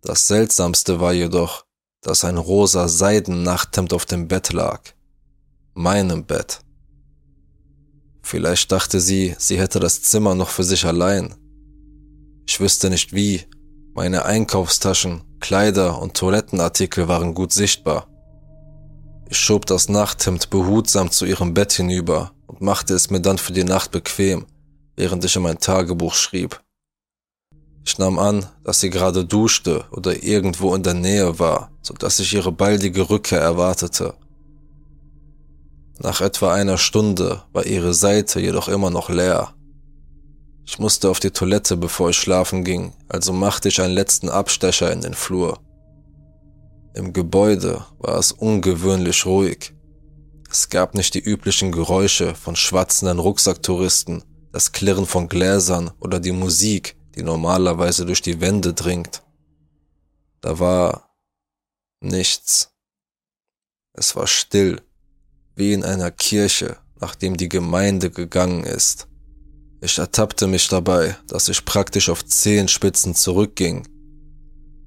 Das 0.00 0.26
Seltsamste 0.26 1.00
war 1.00 1.12
jedoch, 1.12 1.66
dass 2.00 2.24
ein 2.24 2.38
rosa 2.38 2.88
Seidennachthemd 2.88 3.92
auf 3.92 4.06
dem 4.06 4.26
Bett 4.26 4.54
lag. 4.54 4.80
Meinem 5.74 6.24
Bett. 6.24 6.60
Vielleicht 8.22 8.72
dachte 8.72 9.02
sie, 9.02 9.36
sie 9.36 9.58
hätte 9.58 9.80
das 9.80 10.00
Zimmer 10.00 10.34
noch 10.34 10.48
für 10.48 10.64
sich 10.64 10.86
allein. 10.86 11.34
Ich 12.46 12.60
wüsste 12.60 12.90
nicht 12.90 13.12
wie. 13.12 13.42
Meine 13.94 14.24
Einkaufstaschen, 14.24 15.22
Kleider 15.40 16.00
und 16.00 16.14
Toilettenartikel 16.14 17.08
waren 17.08 17.34
gut 17.34 17.52
sichtbar. 17.52 18.08
Ich 19.28 19.38
schob 19.38 19.66
das 19.66 19.88
Nachthemd 19.88 20.50
behutsam 20.50 21.10
zu 21.10 21.24
ihrem 21.24 21.54
Bett 21.54 21.72
hinüber 21.72 22.32
und 22.46 22.60
machte 22.60 22.94
es 22.94 23.10
mir 23.10 23.20
dann 23.20 23.38
für 23.38 23.52
die 23.52 23.64
Nacht 23.64 23.90
bequem, 23.90 24.46
während 24.96 25.24
ich 25.24 25.36
in 25.36 25.42
mein 25.42 25.58
Tagebuch 25.58 26.14
schrieb. 26.14 26.60
Ich 27.86 27.98
nahm 27.98 28.18
an, 28.18 28.46
dass 28.62 28.80
sie 28.80 28.90
gerade 28.90 29.24
duschte 29.24 29.84
oder 29.90 30.22
irgendwo 30.22 30.74
in 30.74 30.82
der 30.82 30.94
Nähe 30.94 31.38
war, 31.38 31.70
so 31.82 31.94
dass 31.94 32.18
ich 32.18 32.32
ihre 32.32 32.52
baldige 32.52 33.10
Rückkehr 33.10 33.40
erwartete. 33.40 34.14
Nach 35.98 36.20
etwa 36.20 36.52
einer 36.52 36.78
Stunde 36.78 37.42
war 37.52 37.66
ihre 37.66 37.94
Seite 37.94 38.40
jedoch 38.40 38.68
immer 38.68 38.90
noch 38.90 39.10
leer. 39.10 39.53
Ich 40.66 40.78
musste 40.78 41.10
auf 41.10 41.20
die 41.20 41.30
Toilette, 41.30 41.76
bevor 41.76 42.10
ich 42.10 42.16
schlafen 42.16 42.64
ging, 42.64 42.94
also 43.08 43.32
machte 43.32 43.68
ich 43.68 43.80
einen 43.80 43.94
letzten 43.94 44.28
Abstecher 44.28 44.90
in 44.92 45.02
den 45.02 45.14
Flur. 45.14 45.60
Im 46.94 47.12
Gebäude 47.12 47.84
war 47.98 48.18
es 48.18 48.32
ungewöhnlich 48.32 49.26
ruhig. 49.26 49.74
Es 50.50 50.68
gab 50.68 50.94
nicht 50.94 51.14
die 51.14 51.20
üblichen 51.20 51.72
Geräusche 51.72 52.34
von 52.34 52.56
schwatzenden 52.56 53.18
Rucksacktouristen, 53.18 54.22
das 54.52 54.72
Klirren 54.72 55.06
von 55.06 55.28
Gläsern 55.28 55.90
oder 56.00 56.20
die 56.20 56.32
Musik, 56.32 56.96
die 57.14 57.22
normalerweise 57.22 58.06
durch 58.06 58.22
die 58.22 58.40
Wände 58.40 58.72
dringt. 58.72 59.22
Da 60.40 60.58
war 60.60 61.10
nichts. 62.00 62.70
Es 63.92 64.14
war 64.16 64.26
still 64.26 64.80
wie 65.56 65.72
in 65.72 65.84
einer 65.84 66.10
Kirche, 66.10 66.78
nachdem 67.00 67.36
die 67.36 67.48
Gemeinde 67.48 68.10
gegangen 68.10 68.64
ist. 68.64 69.08
Ich 69.84 69.98
ertappte 69.98 70.46
mich 70.46 70.66
dabei, 70.68 71.14
dass 71.28 71.50
ich 71.50 71.66
praktisch 71.66 72.08
auf 72.08 72.24
Zehenspitzen 72.24 73.14
zurückging. 73.14 73.86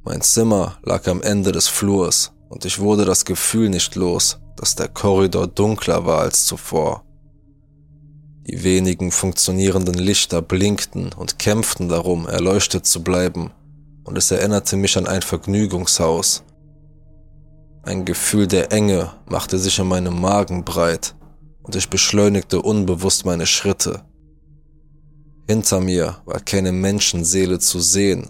Mein 0.03 0.21
Zimmer 0.21 0.79
lag 0.81 1.07
am 1.07 1.21
Ende 1.21 1.51
des 1.51 1.67
Flurs 1.67 2.31
und 2.49 2.65
ich 2.65 2.79
wurde 2.79 3.05
das 3.05 3.23
Gefühl 3.23 3.69
nicht 3.69 3.93
los, 3.93 4.39
dass 4.55 4.73
der 4.73 4.87
Korridor 4.87 5.45
dunkler 5.45 6.07
war 6.07 6.21
als 6.21 6.45
zuvor. 6.45 7.03
Die 8.47 8.63
wenigen 8.63 9.11
funktionierenden 9.11 9.93
Lichter 9.93 10.41
blinkten 10.41 11.13
und 11.13 11.37
kämpften 11.37 11.89
darum, 11.89 12.27
erleuchtet 12.27 12.87
zu 12.87 13.03
bleiben, 13.03 13.51
und 14.03 14.17
es 14.17 14.31
erinnerte 14.31 14.77
mich 14.77 14.97
an 14.97 15.05
ein 15.05 15.21
Vergnügungshaus, 15.21 16.43
ein 17.83 18.03
Gefühl 18.03 18.47
der 18.47 18.71
Enge 18.71 19.11
machte 19.27 19.59
sich 19.59 19.77
in 19.77 19.89
meinem 19.89 20.19
Magen 20.19 20.65
breit 20.65 21.13
und 21.61 21.75
ich 21.75 21.87
beschleunigte 21.87 22.63
unbewusst 22.63 23.25
meine 23.25 23.45
Schritte. 23.45 24.06
Hinter 25.47 25.79
mir 25.79 26.17
war 26.25 26.41
keine 26.41 26.73
Menschenseele 26.73 27.59
zu 27.59 27.79
sehen, 27.79 28.29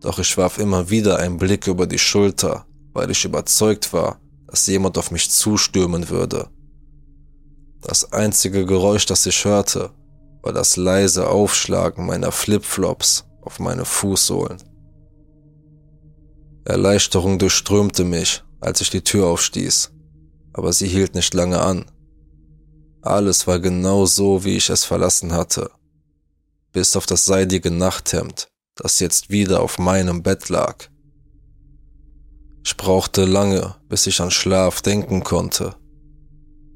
doch 0.00 0.18
ich 0.18 0.36
warf 0.36 0.58
immer 0.58 0.90
wieder 0.90 1.18
einen 1.18 1.38
Blick 1.38 1.68
über 1.68 1.86
die 1.86 1.98
Schulter, 1.98 2.66
weil 2.92 3.10
ich 3.10 3.24
überzeugt 3.24 3.92
war, 3.92 4.20
dass 4.48 4.66
jemand 4.66 4.98
auf 4.98 5.10
mich 5.12 5.30
zustürmen 5.30 6.08
würde. 6.08 6.48
Das 7.80 8.12
einzige 8.12 8.66
Geräusch, 8.66 9.06
das 9.06 9.24
ich 9.26 9.44
hörte, 9.44 9.90
war 10.42 10.52
das 10.52 10.76
leise 10.76 11.28
Aufschlagen 11.28 12.06
meiner 12.06 12.32
Flipflops 12.32 13.24
auf 13.42 13.60
meine 13.60 13.84
Fußsohlen. 13.84 14.58
Erleichterung 16.64 17.38
durchströmte 17.38 18.04
mich, 18.04 18.42
als 18.60 18.80
ich 18.80 18.90
die 18.90 19.02
Tür 19.02 19.26
aufstieß, 19.28 19.92
aber 20.52 20.72
sie 20.72 20.88
hielt 20.88 21.14
nicht 21.14 21.34
lange 21.34 21.60
an. 21.60 21.86
Alles 23.00 23.46
war 23.46 23.60
genau 23.60 24.06
so, 24.06 24.44
wie 24.44 24.56
ich 24.56 24.70
es 24.70 24.84
verlassen 24.84 25.32
hatte, 25.32 25.70
bis 26.72 26.96
auf 26.96 27.06
das 27.06 27.24
seidige 27.24 27.70
Nachthemd, 27.70 28.48
das 28.74 29.00
jetzt 29.00 29.30
wieder 29.30 29.60
auf 29.60 29.78
meinem 29.78 30.22
Bett 30.22 30.48
lag. 30.48 30.88
Ich 32.64 32.76
brauchte 32.76 33.24
lange, 33.24 33.76
bis 33.88 34.06
ich 34.06 34.20
an 34.20 34.30
Schlaf 34.30 34.82
denken 34.82 35.24
konnte. 35.24 35.74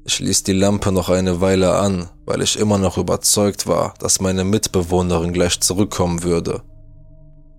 Ich 0.05 0.19
ließ 0.19 0.43
die 0.43 0.53
Lampe 0.53 0.91
noch 0.91 1.09
eine 1.09 1.39
Weile 1.39 1.75
an, 1.75 2.09
weil 2.25 2.41
ich 2.41 2.59
immer 2.59 2.77
noch 2.77 2.97
überzeugt 2.97 3.67
war, 3.67 3.93
dass 3.99 4.19
meine 4.19 4.43
Mitbewohnerin 4.43 5.31
gleich 5.31 5.61
zurückkommen 5.61 6.23
würde. 6.23 6.61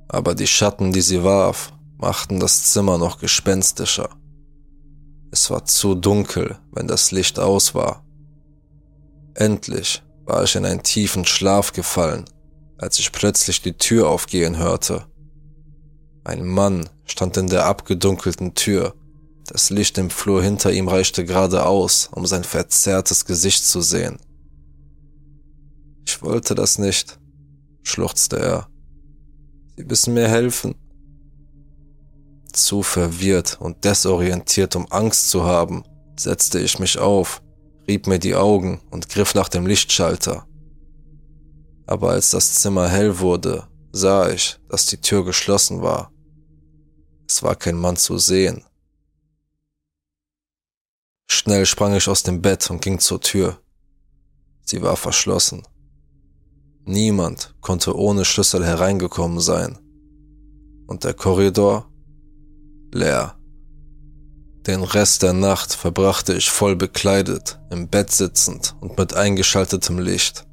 Aber 0.08 0.34
die 0.34 0.46
Schatten, 0.46 0.92
die 0.92 1.00
sie 1.00 1.24
warf, 1.24 1.72
machten 1.96 2.40
das 2.40 2.64
Zimmer 2.64 2.98
noch 2.98 3.18
gespenstischer. 3.18 4.10
Es 5.30 5.50
war 5.50 5.64
zu 5.64 5.94
dunkel, 5.94 6.58
wenn 6.70 6.86
das 6.86 7.10
Licht 7.10 7.38
aus 7.38 7.74
war. 7.74 8.04
Endlich 9.34 10.03
war 10.24 10.42
ich 10.44 10.56
in 10.56 10.64
einen 10.64 10.82
tiefen 10.82 11.24
Schlaf 11.24 11.72
gefallen, 11.72 12.24
als 12.78 12.98
ich 12.98 13.12
plötzlich 13.12 13.62
die 13.62 13.76
Tür 13.76 14.08
aufgehen 14.08 14.58
hörte. 14.58 15.06
Ein 16.24 16.46
Mann 16.46 16.88
stand 17.04 17.36
in 17.36 17.48
der 17.48 17.66
abgedunkelten 17.66 18.54
Tür. 18.54 18.94
Das 19.46 19.68
Licht 19.70 19.98
im 19.98 20.08
Flur 20.08 20.42
hinter 20.42 20.72
ihm 20.72 20.88
reichte 20.88 21.24
geradeaus, 21.24 22.08
um 22.12 22.26
sein 22.26 22.44
verzerrtes 22.44 23.26
Gesicht 23.26 23.66
zu 23.66 23.82
sehen. 23.82 24.18
Ich 26.06 26.22
wollte 26.22 26.54
das 26.54 26.78
nicht, 26.78 27.18
schluchzte 27.82 28.38
er. 28.38 28.68
Sie 29.76 29.84
müssen 29.84 30.14
mir 30.14 30.28
helfen 30.28 30.74
zu 32.54 32.82
verwirrt 32.82 33.60
und 33.60 33.84
desorientiert, 33.84 34.76
um 34.76 34.90
Angst 34.90 35.28
zu 35.30 35.44
haben, 35.44 35.84
setzte 36.16 36.60
ich 36.60 36.78
mich 36.78 36.98
auf, 36.98 37.42
rieb 37.86 38.06
mir 38.06 38.18
die 38.18 38.34
Augen 38.34 38.80
und 38.90 39.08
griff 39.08 39.34
nach 39.34 39.48
dem 39.48 39.66
Lichtschalter. 39.66 40.46
Aber 41.86 42.10
als 42.10 42.30
das 42.30 42.54
Zimmer 42.54 42.88
hell 42.88 43.18
wurde, 43.18 43.68
sah 43.92 44.30
ich, 44.30 44.58
dass 44.68 44.86
die 44.86 45.00
Tür 45.00 45.24
geschlossen 45.24 45.82
war. 45.82 46.12
Es 47.28 47.42
war 47.42 47.56
kein 47.56 47.76
Mann 47.76 47.96
zu 47.96 48.18
sehen. 48.18 48.64
Schnell 51.26 51.66
sprang 51.66 51.94
ich 51.94 52.08
aus 52.08 52.22
dem 52.22 52.42
Bett 52.42 52.70
und 52.70 52.80
ging 52.80 52.98
zur 52.98 53.20
Tür. 53.20 53.60
Sie 54.62 54.82
war 54.82 54.96
verschlossen. 54.96 55.66
Niemand 56.86 57.54
konnte 57.60 57.96
ohne 57.96 58.24
Schlüssel 58.24 58.64
hereingekommen 58.64 59.40
sein. 59.40 59.78
Und 60.86 61.04
der 61.04 61.14
Korridor 61.14 61.90
leer. 62.92 63.33
Den 64.66 64.82
Rest 64.82 65.22
der 65.22 65.34
Nacht 65.34 65.74
verbrachte 65.74 66.32
ich 66.32 66.48
voll 66.48 66.74
bekleidet, 66.74 67.58
im 67.70 67.88
Bett 67.88 68.10
sitzend 68.10 68.74
und 68.80 68.96
mit 68.96 69.14
eingeschaltetem 69.14 69.98
Licht. 69.98 70.46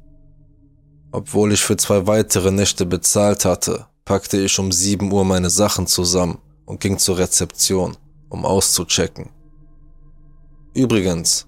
Obwohl 1.12 1.52
ich 1.52 1.62
für 1.62 1.78
zwei 1.78 2.06
weitere 2.06 2.50
Nächte 2.50 2.84
bezahlt 2.84 3.46
hatte, 3.46 3.86
packte 4.04 4.38
ich 4.38 4.58
um 4.58 4.70
sieben 4.70 5.10
Uhr 5.10 5.24
meine 5.24 5.48
Sachen 5.48 5.86
zusammen 5.86 6.38
und 6.66 6.80
ging 6.80 6.98
zur 6.98 7.16
Rezeption, 7.16 7.96
um 8.28 8.44
auszuchecken. 8.44 9.30
Übrigens, 10.74 11.46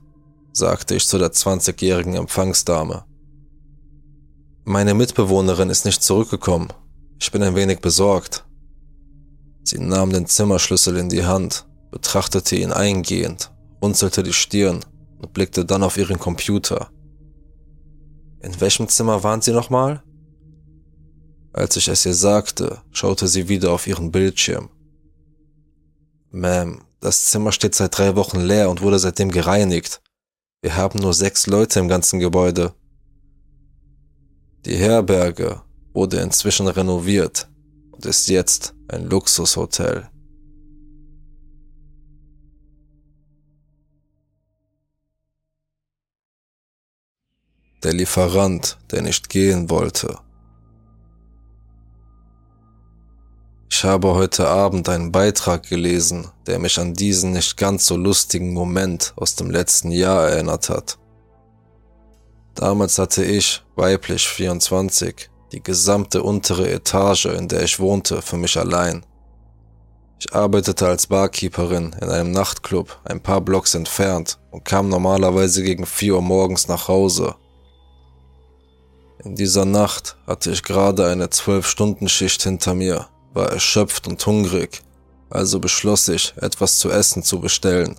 sagte 0.52 0.94
ich 0.94 1.06
zu 1.06 1.18
der 1.18 1.33
20-jährigen 1.33 2.14
Empfangsdame, 2.14 3.04
meine 4.64 4.94
Mitbewohnerin 4.94 5.68
ist 5.68 5.85
nicht 5.85 6.02
zurückgekommen. 6.02 6.68
Ich 7.21 7.30
bin 7.30 7.42
ein 7.42 7.54
wenig 7.54 7.80
besorgt. 7.80 8.47
Sie 9.62 9.78
nahm 9.78 10.11
den 10.11 10.26
Zimmerschlüssel 10.26 10.97
in 10.97 11.11
die 11.11 11.26
Hand, 11.26 11.66
betrachtete 11.95 12.57
ihn 12.57 12.73
eingehend, 12.73 13.53
runzelte 13.81 14.25
die 14.25 14.33
Stirn 14.33 14.85
und 15.19 15.33
blickte 15.33 15.65
dann 15.65 15.85
auf 15.85 15.97
ihren 15.97 16.19
Computer. 16.19 16.91
In 18.41 18.61
welchem 18.61 18.89
Zimmer 18.89 19.23
waren 19.23 19.41
Sie 19.41 19.53
nochmal? 19.53 20.03
Als 21.53 21.77
ich 21.77 21.87
es 21.87 22.05
ihr 22.05 22.15
sagte, 22.15 22.83
schaute 22.91 23.29
sie 23.29 23.49
wieder 23.49 23.71
auf 23.71 23.87
ihren 23.87 24.11
Bildschirm. 24.11 24.71
Ma'am, 26.33 26.81
das 26.99 27.27
Zimmer 27.27 27.53
steht 27.53 27.77
seit 27.77 27.97
drei 27.97 28.17
Wochen 28.17 28.41
leer 28.41 28.71
und 28.71 28.83
wurde 28.83 28.99
seitdem 28.99 29.31
gereinigt. 29.31 30.03
Wir 30.63 30.77
haben 30.77 30.99
nur 30.99 31.15
sechs 31.15 31.47
Leute 31.47 31.79
im 31.79 31.87
ganzen 31.87 32.19
Gebäude. 32.19 32.75
Die 34.65 34.77
Herberge 34.77 35.63
wurde 35.93 36.19
inzwischen 36.19 36.67
renoviert 36.67 37.49
und 37.93 38.05
ist 38.05 38.29
jetzt 38.29 38.75
ein 38.89 39.09
Luxushotel. 39.09 40.09
Der 47.85 47.93
Lieferant, 47.93 48.79
der 48.91 49.03
nicht 49.03 49.29
gehen 49.29 49.69
wollte. 49.69 50.19
Ich 53.69 53.85
habe 53.85 54.14
heute 54.14 54.49
Abend 54.49 54.88
einen 54.88 55.12
Beitrag 55.12 55.69
gelesen, 55.69 56.29
der 56.47 56.59
mich 56.59 56.79
an 56.79 56.95
diesen 56.95 57.33
nicht 57.33 57.59
ganz 57.59 57.85
so 57.85 57.99
lustigen 57.99 58.55
Moment 58.55 59.12
aus 59.17 59.35
dem 59.35 59.50
letzten 59.50 59.91
Jahr 59.91 60.31
erinnert 60.31 60.71
hat. 60.71 60.97
Damals 62.55 62.97
hatte 62.97 63.23
ich, 63.23 63.62
weiblich 63.76 64.26
24, 64.26 65.29
die 65.53 65.62
gesamte 65.62 66.23
untere 66.23 66.71
Etage, 66.71 67.26
in 67.26 67.49
der 67.49 67.64
ich 67.64 67.79
wohnte, 67.79 68.23
für 68.23 68.38
mich 68.38 68.57
allein. 68.57 69.05
Ich 70.19 70.33
arbeitete 70.35 70.87
als 70.87 71.09
Barkeeperin 71.09 71.95
in 72.00 72.09
einem 72.09 72.31
Nachtclub 72.31 72.99
ein 73.05 73.21
paar 73.21 73.43
Blocks 73.43 73.75
entfernt 73.75 74.38
und 74.50 74.64
kam 74.64 74.88
normalerweise 74.88 75.62
gegen 75.62 75.85
4 75.85 76.14
Uhr 76.14 76.23
morgens 76.23 76.67
nach 76.67 76.88
Hause. 76.88 77.35
In 79.25 79.37
dieser 79.37 79.64
Nacht 79.64 80.16
hatte 80.26 80.50
ich 80.50 80.62
gerade 80.62 81.07
eine 81.07 81.26
12-Stunden-Schicht 81.26 82.43
hinter 82.43 82.75
mir 82.75 83.09
war 83.35 83.50
erschöpft 83.50 84.07
und 84.07 84.25
hungrig, 84.25 84.83
also 85.28 85.59
beschloss 85.59 86.09
ich, 86.09 86.35
etwas 86.37 86.78
zu 86.78 86.90
essen 86.90 87.23
zu 87.23 87.40
bestellen. 87.40 87.97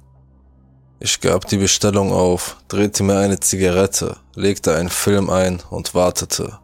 Ich 0.99 1.19
gab 1.19 1.47
die 1.47 1.57
Bestellung 1.57 2.13
auf, 2.13 2.57
drehte 2.69 3.03
mir 3.03 3.17
eine 3.17 3.39
Zigarette, 3.39 4.17
legte 4.33 4.75
einen 4.75 4.89
Film 4.89 5.29
ein 5.29 5.61
und 5.69 5.93
wartete. 5.93 6.57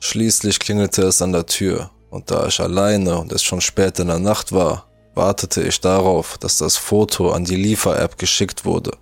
Schließlich 0.00 0.58
klingelte 0.58 1.02
es 1.04 1.22
an 1.22 1.32
der 1.32 1.46
Tür, 1.46 1.90
und 2.10 2.30
da 2.30 2.46
ich 2.46 2.60
alleine 2.60 3.18
und 3.18 3.32
es 3.32 3.42
schon 3.42 3.60
spät 3.60 3.98
in 3.98 4.08
der 4.08 4.18
Nacht 4.18 4.52
war, 4.52 4.86
wartete 5.14 5.62
ich 5.62 5.80
darauf, 5.80 6.36
dass 6.36 6.58
das 6.58 6.76
Foto 6.76 7.30
an 7.32 7.44
die 7.44 7.56
Liefer-App 7.56 8.18
geschickt 8.18 8.64
wurde. 8.64 8.98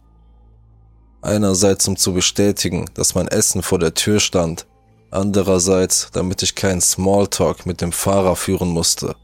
Einerseits 1.22 1.86
um 1.86 1.96
zu 1.96 2.12
bestätigen, 2.14 2.86
dass 2.94 3.14
mein 3.14 3.28
Essen 3.28 3.62
vor 3.62 3.78
der 3.78 3.94
Tür 3.94 4.20
stand 4.20 4.66
Andererseits, 5.12 6.08
damit 6.12 6.42
ich 6.42 6.54
keinen 6.54 6.80
Smalltalk 6.80 7.66
mit 7.66 7.80
dem 7.80 7.90
Fahrer 7.90 8.36
führen 8.36 8.68
musste. 8.68 9.16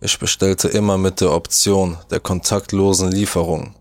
Ich 0.00 0.18
bestellte 0.18 0.68
immer 0.68 0.96
mit 0.96 1.20
der 1.20 1.32
Option 1.32 1.98
der 2.10 2.20
kontaktlosen 2.20 3.12
Lieferung. 3.12 3.74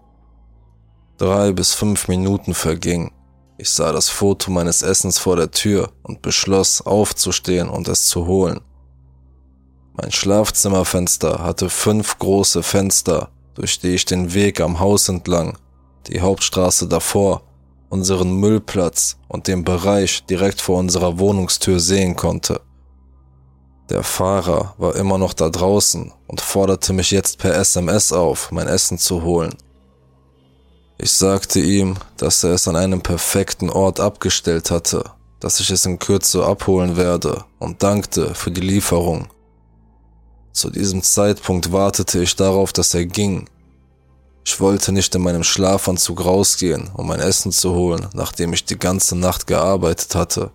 Drei 1.18 1.54
bis 1.54 1.74
fünf 1.74 2.10
Minuten 2.10 2.54
vergingen. 2.54 3.12
Ich 3.58 3.70
sah 3.70 3.92
das 3.92 4.10
Foto 4.10 4.52
meines 4.52 4.82
Essens 4.82 5.18
vor 5.18 5.38
der 5.38 5.50
Tür 5.50 5.92
und 6.04 6.22
beschloss, 6.22 6.82
aufzustehen 6.82 7.70
und 7.70 7.88
es 7.88 8.06
zu 8.06 8.26
holen. 8.26 8.60
Mein 9.94 10.12
Schlafzimmerfenster 10.12 11.42
hatte 11.42 11.70
fünf 11.70 12.20
große 12.20 12.62
Fenster, 12.62 13.30
durch 13.56 13.80
die 13.80 13.96
ich 13.96 14.06
den 14.06 14.34
Weg 14.34 14.60
am 14.60 14.80
Haus 14.80 15.08
entlang, 15.08 15.58
die 16.08 16.22
Hauptstraße 16.22 16.88
davor 16.88 17.44
unseren 17.90 18.36
Müllplatz 18.36 19.18
und 19.28 19.48
den 19.48 19.64
Bereich 19.64 20.26
direkt 20.26 20.62
vor 20.62 20.80
unserer 20.80 21.20
Wohnungstür 21.20 21.80
sehen 21.80 22.16
konnte. 22.16 22.62
Der 23.90 24.04
Fahrer 24.04 24.74
war 24.78 24.96
immer 24.96 25.18
noch 25.18 25.34
da 25.34 25.50
draußen 25.50 26.12
und 26.28 26.42
forderte 26.42 26.92
mich 26.92 27.12
jetzt 27.12 27.38
per 27.38 27.56
SMS 27.56 28.12
auf, 28.12 28.52
mein 28.52 28.68
Essen 28.68 28.98
zu 28.98 29.24
holen. 29.24 29.56
Ich 30.98 31.12
sagte 31.12 31.60
ihm, 31.60 31.96
dass 32.18 32.44
er 32.44 32.52
es 32.52 32.68
an 32.68 32.76
einem 32.76 33.02
perfekten 33.02 33.70
Ort 33.70 34.00
abgestellt 34.00 34.72
hatte, 34.72 35.04
dass 35.40 35.60
ich 35.60 35.70
es 35.70 35.86
in 35.86 36.00
Kürze 36.00 36.46
abholen 36.46 36.98
werde 36.98 37.46
und 37.60 37.84
dankte 37.84 38.34
für 38.34 38.52
die 38.52 38.62
Lieferung. 38.62 39.28
Zu 40.52 40.72
diesem 40.72 41.04
Zeitpunkt 41.04 41.72
wartete 41.72 42.20
ich 42.20 42.36
darauf, 42.36 42.74
dass 42.74 42.94
er 42.96 43.06
ging, 43.06 43.48
ich 44.48 44.62
wollte 44.62 44.94
nicht 44.94 45.14
in 45.14 45.24
meinem 45.24 45.44
Schlafanzug 45.44 46.24
rausgehen, 46.24 46.90
um 46.94 47.08
mein 47.08 47.20
Essen 47.20 47.52
zu 47.52 47.74
holen, 47.74 48.08
nachdem 48.14 48.54
ich 48.54 48.64
die 48.64 48.80
ganze 48.80 49.18
Nacht 49.18 49.46
gearbeitet 49.46 50.16
hatte. 50.16 50.52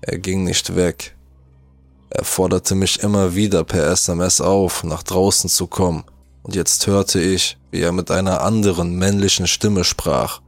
Er 0.00 0.16
ging 0.18 0.44
nicht 0.44 0.74
weg. 0.74 1.14
Er 2.08 2.24
forderte 2.24 2.74
mich 2.74 3.02
immer 3.02 3.34
wieder 3.34 3.64
per 3.64 3.88
SMS 3.88 4.40
auf, 4.40 4.82
nach 4.82 5.02
draußen 5.02 5.50
zu 5.50 5.66
kommen, 5.66 6.04
und 6.42 6.54
jetzt 6.54 6.86
hörte 6.86 7.20
ich, 7.20 7.58
wie 7.70 7.82
er 7.82 7.92
mit 7.92 8.10
einer 8.10 8.40
anderen 8.40 8.96
männlichen 8.96 9.46
Stimme 9.46 9.84
sprach. 9.84 10.40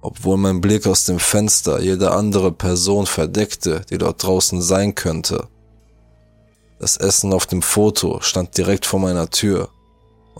Obwohl 0.00 0.38
mein 0.38 0.62
Blick 0.62 0.86
aus 0.86 1.04
dem 1.04 1.18
Fenster 1.18 1.82
jede 1.82 2.12
andere 2.12 2.52
Person 2.52 3.04
verdeckte, 3.04 3.82
die 3.90 3.98
dort 3.98 4.22
draußen 4.22 4.62
sein 4.62 4.94
könnte. 4.94 5.46
Das 6.78 6.96
Essen 6.96 7.34
auf 7.34 7.44
dem 7.44 7.60
Foto 7.60 8.22
stand 8.22 8.56
direkt 8.56 8.86
vor 8.86 8.98
meiner 8.98 9.28
Tür 9.28 9.68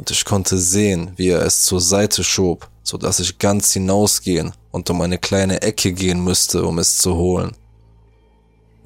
und 0.00 0.10
ich 0.10 0.24
konnte 0.24 0.56
sehen, 0.56 1.12
wie 1.16 1.28
er 1.28 1.42
es 1.42 1.64
zur 1.64 1.78
Seite 1.78 2.24
schob, 2.24 2.70
so 2.82 2.96
dass 2.96 3.20
ich 3.20 3.36
ganz 3.36 3.74
hinausgehen 3.74 4.54
und 4.70 4.88
um 4.88 5.02
eine 5.02 5.18
kleine 5.18 5.60
Ecke 5.60 5.92
gehen 5.92 6.24
müsste, 6.24 6.64
um 6.64 6.78
es 6.78 6.96
zu 6.96 7.16
holen. 7.16 7.54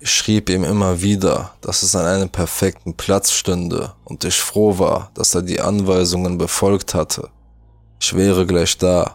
Ich 0.00 0.11
schrieb 0.11 0.50
ihm 0.50 0.64
immer 0.64 1.03
wieder, 1.03 1.55
dass 1.61 1.85
es 1.85 1.94
an 1.94 2.05
einem 2.05 2.31
perfekten 2.31 2.94
Platz 2.94 3.31
stünde 3.31 3.92
und 4.03 4.24
ich 4.24 4.35
froh 4.35 4.81
war, 4.81 5.12
dass 5.14 5.37
er 5.37 5.42
die 5.42 5.61
Anweisungen 5.61 6.37
befolgt 6.37 6.94
hatte. 6.94 7.31
Ich 8.00 8.12
wäre 8.16 8.44
gleich 8.44 8.77
da. 8.77 9.14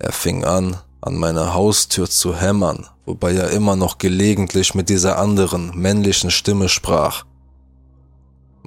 Er 0.00 0.10
fing 0.10 0.44
an, 0.44 0.78
an 1.00 1.14
meine 1.14 1.54
Haustür 1.54 2.10
zu 2.10 2.34
hämmern, 2.34 2.88
wobei 3.04 3.34
er 3.34 3.50
immer 3.50 3.76
noch 3.76 3.98
gelegentlich 3.98 4.74
mit 4.74 4.88
dieser 4.88 5.16
anderen 5.16 5.70
männlichen 5.76 6.32
Stimme 6.32 6.68
sprach. 6.68 7.24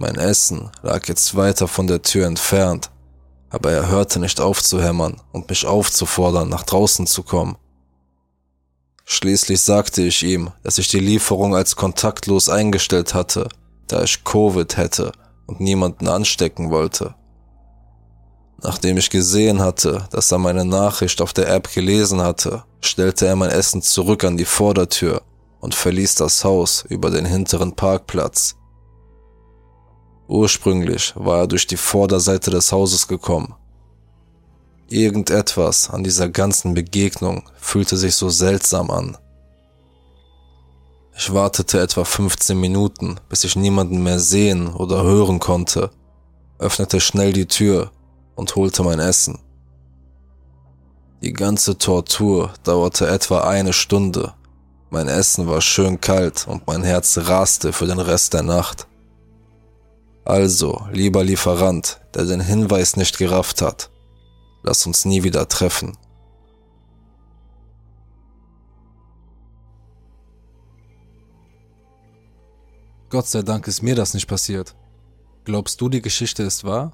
Mein 0.02 0.16
Essen 0.16 0.72
lag 0.82 1.10
jetzt 1.10 1.36
weiter 1.36 1.68
von 1.68 1.86
der 1.86 2.02
Tür 2.02 2.26
entfernt, 2.26 2.90
aber 3.50 3.74
er 3.74 3.90
hörte 3.90 4.22
nicht 4.22 4.40
auf 4.40 4.64
zu 4.64 4.82
hämmern 4.82 5.22
und 5.34 5.50
mich 5.50 5.66
aufzufordern, 5.66 6.48
nach 6.48 6.64
draußen 6.64 7.06
zu 7.06 7.22
kommen. 7.22 7.58
Schließlich 9.04 9.60
sagte 9.60 10.02
ich 10.04 10.24
ihm, 10.24 10.52
dass 10.64 10.78
ich 10.78 10.88
die 10.88 11.02
Lieferung 11.02 11.54
als 11.54 11.76
kontaktlos 11.76 12.48
eingestellt 12.48 13.14
hatte, 13.14 13.50
da 13.88 14.02
ich 14.02 14.24
Covid 14.24 14.78
hätte 14.78 15.12
und 15.48 15.60
niemanden 15.60 16.08
anstecken 16.08 16.72
wollte. 16.72 17.14
Nachdem 18.64 18.96
ich 18.96 19.10
gesehen 19.10 19.60
hatte, 19.60 20.08
dass 20.12 20.32
er 20.32 20.38
meine 20.38 20.64
Nachricht 20.64 21.22
auf 21.22 21.34
der 21.34 21.50
App 21.50 21.74
gelesen 21.74 22.22
hatte, 22.22 22.64
stellte 22.80 23.28
er 23.28 23.36
mein 23.36 23.50
Essen 23.50 23.82
zurück 23.82 24.24
an 24.24 24.38
die 24.38 24.46
Vordertür 24.46 25.24
und 25.60 25.76
verließ 25.76 26.16
das 26.16 26.46
Haus 26.46 26.86
über 26.88 27.12
den 27.12 27.26
hinteren 27.26 27.76
Parkplatz. 27.76 28.59
Ursprünglich 30.30 31.14
war 31.16 31.40
er 31.40 31.48
durch 31.48 31.66
die 31.66 31.76
Vorderseite 31.76 32.52
des 32.52 32.72
Hauses 32.72 33.08
gekommen. 33.08 33.56
Irgendetwas 34.88 35.90
an 35.90 36.04
dieser 36.04 36.30
ganzen 36.30 36.76
Begegnung 36.76 37.50
fühlte 37.58 37.98
sich 37.98 38.14
so 38.14 38.30
seltsam 38.30 38.92
an. 38.92 39.18
Ich 41.18 41.34
wartete 41.34 41.82
etwa 41.82 42.04
15 42.04 42.60
Minuten, 42.60 43.20
bis 43.28 43.44
ich 43.44 43.56
niemanden 43.56 44.04
mehr 44.04 44.20
sehen 44.20 44.68
oder 44.68 45.02
hören 45.02 45.40
konnte, 45.40 45.90
öffnete 46.60 47.02
schnell 47.02 47.34
die 47.34 47.48
Tür 47.48 47.90
und 48.36 48.56
holte 48.56 48.84
mein 48.84 49.00
Essen. 49.00 49.40
Die 51.24 51.34
ganze 51.34 51.80
Tortur 51.80 52.54
dauerte 52.64 53.08
etwa 53.08 53.42
eine 53.50 53.74
Stunde. 53.74 54.36
Mein 54.92 55.08
Essen 55.08 55.48
war 55.48 55.62
schön 55.62 56.00
kalt 56.00 56.46
und 56.48 56.68
mein 56.68 56.84
Herz 56.84 57.18
raste 57.18 57.74
für 57.74 57.88
den 57.88 58.00
Rest 58.00 58.36
der 58.36 58.44
Nacht. 58.44 58.89
Also, 60.30 60.88
lieber 60.92 61.24
Lieferant, 61.24 62.02
der 62.14 62.26
den 62.26 62.40
Hinweis 62.40 62.96
nicht 62.96 63.18
gerafft 63.18 63.64
hat, 63.64 63.90
lass 64.62 64.86
uns 64.86 65.04
nie 65.04 65.24
wieder 65.24 65.48
treffen. 65.48 65.98
Gott 73.10 73.28
sei 73.28 73.42
Dank 73.42 73.68
ist 73.68 73.82
mir 73.82 73.96
das 73.96 74.14
nicht 74.14 74.28
passiert. 74.28 74.76
Glaubst 75.46 75.82
du, 75.82 75.90
die 75.90 76.04
Geschichte 76.04 76.44
ist 76.44 76.64
wahr? 76.64 76.94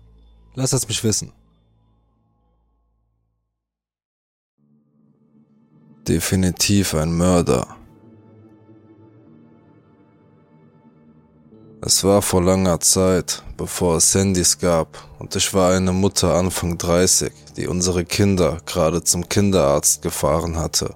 Lass 0.54 0.72
es 0.72 0.88
mich 0.88 1.04
wissen. 1.04 1.34
Definitiv 6.08 6.94
ein 6.94 7.12
Mörder. 7.12 7.68
Es 11.82 12.04
war 12.04 12.22
vor 12.22 12.42
langer 12.42 12.80
Zeit, 12.80 13.44
bevor 13.58 13.98
es 13.98 14.16
Handys 14.16 14.58
gab, 14.58 14.98
und 15.20 15.36
ich 15.36 15.54
war 15.54 15.74
eine 15.74 15.92
Mutter 15.92 16.34
Anfang 16.34 16.78
30, 16.78 17.32
die 17.58 17.68
unsere 17.68 18.06
Kinder 18.06 18.58
gerade 18.66 19.04
zum 19.04 19.28
Kinderarzt 19.28 20.02
gefahren 20.02 20.58
hatte. 20.58 20.96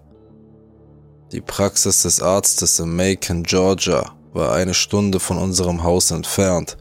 Die 1.31 1.41
Praxis 1.41 2.01
des 2.03 2.21
Arztes 2.21 2.79
in 2.79 2.95
Macon, 2.95 3.43
Georgia, 3.43 4.15
war 4.33 4.53
eine 4.53 4.73
Stunde 4.73 5.19
von 5.19 5.37
unserem 5.37 5.83
Haus 5.83 6.11
entfernt 6.11 6.77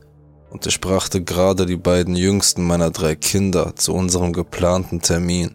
und 0.50 0.66
ich 0.66 0.80
brachte 0.80 1.22
gerade 1.22 1.66
die 1.66 1.76
beiden 1.76 2.16
jüngsten 2.16 2.62
meiner 2.62 2.90
drei 2.90 3.14
Kinder 3.14 3.74
zu 3.76 3.92
unserem 3.92 4.32
geplanten 4.32 5.00
Termin. 5.00 5.54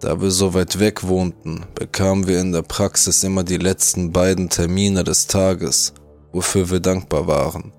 Da 0.00 0.20
wir 0.20 0.30
so 0.30 0.54
weit 0.54 0.78
weg 0.78 1.08
wohnten, 1.08 1.64
bekamen 1.74 2.26
wir 2.26 2.40
in 2.40 2.52
der 2.52 2.62
Praxis 2.62 3.24
immer 3.24 3.44
die 3.44 3.56
letzten 3.56 4.12
beiden 4.12 4.50
Termine 4.50 5.02
des 5.04 5.26
Tages, 5.26 5.94
wofür 6.36 6.70
wir 6.70 6.80
dankbar 6.80 7.26
waren. 7.26 7.72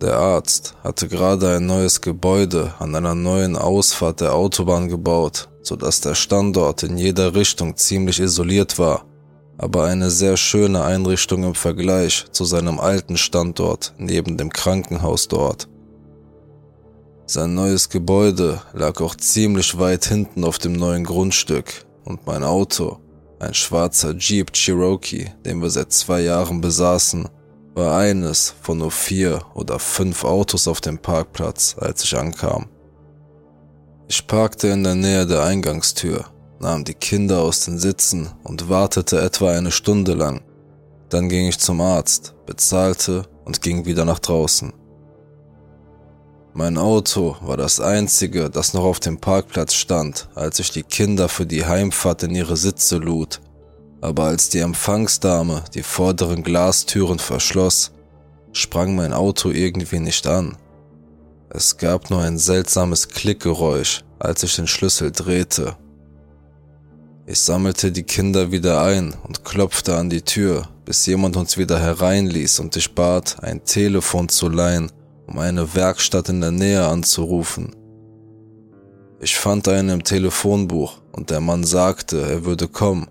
Der 0.00 0.16
Arzt 0.16 0.74
hatte 0.82 1.06
gerade 1.06 1.56
ein 1.56 1.66
neues 1.66 2.00
Gebäude 2.00 2.74
an 2.80 2.96
einer 2.96 3.14
neuen 3.14 3.56
Ausfahrt 3.56 4.20
der 4.20 4.34
Autobahn 4.34 4.88
gebaut, 4.88 5.48
sodass 5.62 6.00
der 6.00 6.16
Standort 6.16 6.82
in 6.82 6.98
jeder 6.98 7.34
Richtung 7.34 7.76
ziemlich 7.76 8.18
isoliert 8.18 8.78
war, 8.80 9.04
aber 9.56 9.84
eine 9.84 10.10
sehr 10.10 10.36
schöne 10.36 10.82
Einrichtung 10.82 11.44
im 11.44 11.54
Vergleich 11.54 12.26
zu 12.32 12.44
seinem 12.44 12.80
alten 12.80 13.16
Standort 13.16 13.94
neben 13.98 14.36
dem 14.36 14.50
Krankenhaus 14.52 15.28
dort. 15.28 15.68
Sein 17.26 17.54
neues 17.54 17.88
Gebäude 17.88 18.62
lag 18.72 19.00
auch 19.00 19.14
ziemlich 19.14 19.78
weit 19.78 20.06
hinten 20.06 20.42
auf 20.42 20.58
dem 20.58 20.72
neuen 20.72 21.04
Grundstück 21.04 21.86
und 22.04 22.26
mein 22.26 22.42
Auto, 22.42 22.98
ein 23.40 23.54
schwarzer 23.54 24.14
Jeep 24.14 24.52
Cherokee, 24.52 25.32
den 25.44 25.62
wir 25.62 25.70
seit 25.70 25.92
zwei 25.92 26.22
Jahren 26.22 26.60
besaßen, 26.60 27.28
war 27.74 27.96
eines 27.96 28.54
von 28.60 28.78
nur 28.78 28.90
vier 28.90 29.42
oder 29.54 29.78
fünf 29.78 30.24
Autos 30.24 30.66
auf 30.66 30.80
dem 30.80 30.98
Parkplatz, 30.98 31.76
als 31.78 32.02
ich 32.02 32.16
ankam. 32.16 32.66
Ich 34.08 34.26
parkte 34.26 34.68
in 34.68 34.82
der 34.82 34.94
Nähe 34.94 35.26
der 35.26 35.42
Eingangstür, 35.44 36.24
nahm 36.60 36.84
die 36.84 36.94
Kinder 36.94 37.42
aus 37.42 37.64
den 37.64 37.78
Sitzen 37.78 38.30
und 38.42 38.68
wartete 38.68 39.20
etwa 39.20 39.52
eine 39.52 39.70
Stunde 39.70 40.14
lang. 40.14 40.42
Dann 41.08 41.28
ging 41.28 41.46
ich 41.46 41.58
zum 41.58 41.80
Arzt, 41.80 42.34
bezahlte 42.46 43.26
und 43.44 43.62
ging 43.62 43.86
wieder 43.86 44.04
nach 44.04 44.18
draußen. 44.18 44.72
Mein 46.58 46.76
Auto 46.76 47.36
war 47.40 47.56
das 47.56 47.80
einzige, 47.80 48.50
das 48.50 48.74
noch 48.74 48.82
auf 48.82 49.00
dem 49.00 49.18
Parkplatz 49.18 49.74
stand, 49.74 50.28
als 50.34 50.58
ich 50.58 50.70
die 50.72 50.82
Kinder 50.82 51.28
für 51.28 51.46
die 51.46 51.64
Heimfahrt 51.64 52.24
in 52.24 52.34
ihre 52.34 52.56
Sitze 52.56 52.96
lud 52.96 53.40
aber 54.00 54.24
als 54.24 54.48
die 54.48 54.60
Empfangsdame 54.60 55.64
die 55.74 55.82
vorderen 55.82 56.42
Glastüren 56.42 57.18
verschloss, 57.18 57.92
sprang 58.52 58.94
mein 58.94 59.12
Auto 59.12 59.50
irgendwie 59.50 59.98
nicht 59.98 60.26
an. 60.26 60.56
Es 61.50 61.76
gab 61.76 62.10
nur 62.10 62.22
ein 62.22 62.38
seltsames 62.38 63.08
Klickgeräusch, 63.08 64.04
als 64.18 64.42
ich 64.42 64.56
den 64.56 64.66
Schlüssel 64.66 65.10
drehte. 65.10 65.76
Ich 67.26 67.40
sammelte 67.40 67.92
die 67.92 68.04
Kinder 68.04 68.52
wieder 68.52 68.82
ein 68.82 69.14
und 69.26 69.44
klopfte 69.44 69.96
an 69.96 70.08
die 70.08 70.22
Tür, 70.22 70.68
bis 70.84 71.04
jemand 71.06 71.36
uns 71.36 71.58
wieder 71.58 71.78
hereinließ 71.78 72.60
und 72.60 72.76
ich 72.76 72.94
bat, 72.94 73.42
ein 73.42 73.64
Telefon 73.64 74.28
zu 74.28 74.48
leihen, 74.48 74.90
um 75.28 75.38
eine 75.38 75.74
Werkstatt 75.74 76.28
in 76.28 76.40
der 76.40 76.50
Nähe 76.50 76.86
anzurufen. 76.86 77.76
Ich 79.20 79.36
fand 79.36 79.68
einen 79.68 79.90
im 79.90 80.04
Telefonbuch 80.04 81.00
und 81.12 81.30
der 81.30 81.40
Mann 81.40 81.62
sagte, 81.62 82.20
er 82.20 82.44
würde 82.44 82.66
kommen 82.66 83.08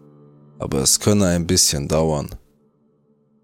aber 0.59 0.79
es 0.79 0.99
könne 0.99 1.27
ein 1.27 1.47
bisschen 1.47 1.87
dauern. 1.87 2.29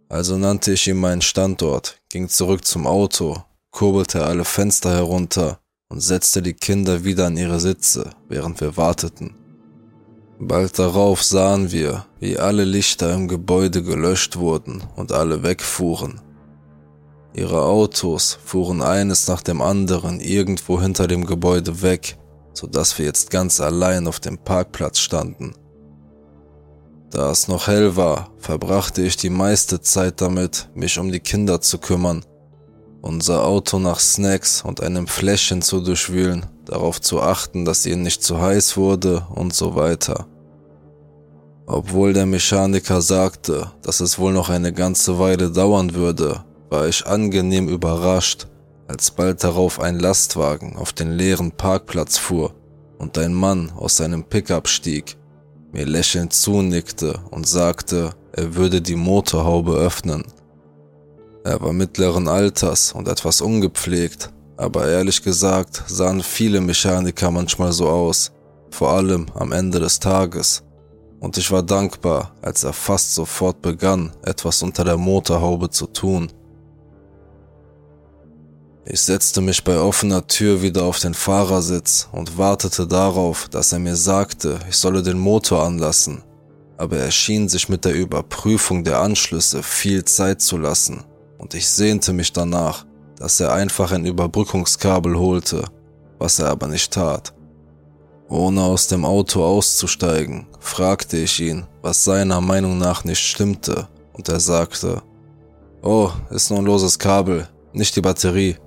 Also 0.10 0.38
nannte 0.38 0.74
ich 0.74 0.88
ihm 0.88 1.00
meinen 1.00 1.22
Standort, 1.22 2.00
ging 2.10 2.30
zurück 2.30 2.66
zum 2.66 2.86
Auto, 2.86 3.38
kurbelte 3.72 4.26
alle 4.26 4.46
Fenster 4.46 4.94
herunter 4.94 5.60
und 5.90 6.02
setzte 6.02 6.42
die 6.42 6.54
Kinder 6.54 7.04
wieder 7.04 7.28
an 7.28 7.38
ihre 7.38 7.60
Sitze, 7.60 8.12
während 8.30 8.62
wir 8.62 8.78
warteten. 8.78 9.36
Bald 10.40 10.78
darauf 10.78 11.24
sahen 11.24 11.72
wir, 11.72 12.06
wie 12.20 12.38
alle 12.38 12.64
Lichter 12.64 13.14
im 13.14 13.28
Gebäude 13.28 13.82
gelöscht 13.82 14.36
wurden 14.36 14.84
und 14.96 15.12
alle 15.12 15.44
wegfuhren. 15.44 16.22
Ihre 17.36 17.64
Autos 17.64 18.38
fuhren 18.46 18.82
eines 18.82 19.28
nach 19.28 19.42
dem 19.42 19.62
anderen 19.62 20.20
irgendwo 20.20 20.80
hinter 20.80 21.08
dem 21.08 21.26
Gebäude 21.26 21.82
weg, 21.82 22.18
so 22.54 22.68
dass 22.68 22.98
wir 23.00 23.06
jetzt 23.06 23.32
ganz 23.32 23.60
allein 23.60 24.08
auf 24.08 24.20
dem 24.20 24.38
Parkplatz 24.38 25.00
standen. 25.00 25.56
Da 27.10 27.32
es 27.32 27.48
noch 27.48 27.68
hell 27.68 27.96
war, 27.96 28.30
verbrachte 28.38 29.02
ich 29.02 29.18
die 29.18 29.30
meiste 29.30 29.82
Zeit 29.82 30.22
damit, 30.22 30.70
mich 30.76 30.98
um 31.00 31.12
die 31.12 31.20
Kinder 31.20 31.62
zu 31.62 31.80
kümmern, 31.80 32.24
unser 33.02 33.46
Auto 33.46 33.80
nach 33.80 34.00
Snacks 34.00 34.64
und 34.64 34.82
einem 34.82 35.08
Fläschchen 35.08 35.62
zu 35.62 35.82
durchwühlen, 35.82 36.46
darauf 36.66 37.02
zu 37.02 37.22
achten, 37.22 37.66
dass 37.66 37.86
ihnen 37.86 38.04
nicht 38.04 38.24
zu 38.24 38.42
heiß 38.42 38.78
wurde 38.78 39.28
und 39.34 39.54
so 39.54 39.76
weiter. 39.76 40.28
Obwohl 41.66 42.14
der 42.14 42.26
Mechaniker 42.26 43.02
sagte, 43.02 43.72
dass 43.82 44.02
es 44.02 44.20
wohl 44.20 44.34
noch 44.34 44.50
eine 44.50 44.74
ganze 44.74 45.18
Weile 45.18 45.50
dauern 45.52 45.96
würde, 45.96 46.44
war 46.74 46.88
ich 46.88 47.06
angenehm 47.06 47.70
überrascht, 47.70 48.48
als 48.88 49.12
bald 49.12 49.44
darauf 49.44 49.80
ein 49.80 50.00
Lastwagen 50.00 50.76
auf 50.76 50.92
den 50.92 51.12
leeren 51.12 51.52
Parkplatz 51.52 52.18
fuhr 52.18 52.56
und 52.98 53.16
ein 53.20 53.32
Mann 53.32 53.72
aus 53.76 53.98
seinem 53.98 54.24
Pickup 54.24 54.68
stieg 54.68 55.16
mir 55.72 55.86
lächelnd 55.86 56.34
zunickte 56.34 57.20
und 57.30 57.48
sagte, 57.48 58.16
er 58.32 58.56
würde 58.56 58.82
die 58.82 58.96
Motorhaube 58.96 59.74
öffnen. 59.74 60.24
Er 61.44 61.62
war 61.62 61.74
mittleren 61.74 62.28
Alters 62.28 62.92
und 62.92 63.08
etwas 63.08 63.42
ungepflegt, 63.42 64.32
aber 64.58 64.88
ehrlich 64.88 65.22
gesagt 65.22 65.84
sahen 65.86 66.24
viele 66.24 66.60
Mechaniker 66.60 67.30
manchmal 67.30 67.72
so 67.72 67.88
aus, 67.88 68.32
vor 68.72 68.94
allem 68.94 69.28
am 69.36 69.52
Ende 69.52 69.80
des 69.80 70.00
Tages. 70.00 70.64
Und 71.20 71.38
ich 71.38 71.52
war 71.52 71.62
dankbar, 71.62 72.34
als 72.42 72.64
er 72.64 72.74
fast 72.74 73.14
sofort 73.14 73.62
begann, 73.62 74.12
etwas 74.24 74.64
unter 74.64 74.84
der 74.84 74.98
Motorhaube 74.98 75.70
zu 75.70 75.86
tun. 75.86 76.32
Ich 78.86 79.00
setzte 79.00 79.40
mich 79.40 79.64
bei 79.64 79.80
offener 79.80 80.28
Tür 80.28 80.62
wieder 80.62 80.84
auf 80.84 81.00
den 81.00 81.14
Fahrersitz 81.14 82.10
und 82.12 82.38
wartete 82.38 82.86
darauf, 82.86 83.48
dass 83.48 83.72
er 83.72 83.80
mir 83.80 83.96
sagte, 83.96 84.60
ich 84.70 84.76
solle 84.76 85.02
den 85.02 85.18
Motor 85.18 85.64
anlassen. 85.64 86.22
Aber 86.76 86.98
er 86.98 87.12
schien 87.12 87.48
sich 87.48 87.70
mit 87.70 87.86
der 87.86 87.94
Überprüfung 87.94 88.84
der 88.84 89.00
Anschlüsse 89.00 89.64
viel 89.64 90.04
Zeit 90.04 90.42
zu 90.42 90.58
lassen 90.58 91.06
und 91.38 91.54
ich 91.54 91.70
sehnte 91.70 92.12
mich 92.12 92.34
danach, 92.34 92.86
dass 93.18 93.40
er 93.40 93.54
einfach 93.54 93.94
ein 93.94 94.06
Überbrückungskabel 94.06 95.18
holte, 95.18 95.64
was 96.20 96.40
er 96.40 96.50
aber 96.50 96.68
nicht 96.68 96.92
tat. 96.92 97.34
Ohne 98.28 98.64
aus 98.64 98.88
dem 98.88 99.06
Auto 99.06 99.44
auszusteigen, 99.46 100.48
fragte 100.60 101.18
ich 101.18 101.40
ihn, 101.40 101.68
was 101.82 102.04
seiner 102.04 102.42
Meinung 102.42 102.78
nach 102.78 103.06
nicht 103.06 103.20
stimmte, 103.20 103.88
und 104.12 104.28
er 104.28 104.42
sagte, 104.42 105.04
Oh, 105.82 106.12
ist 106.32 106.50
nur 106.50 106.60
ein 106.60 106.66
loses 106.66 107.00
Kabel, 107.00 107.48
nicht 107.74 107.96
die 107.96 108.02
Batterie 108.02 108.58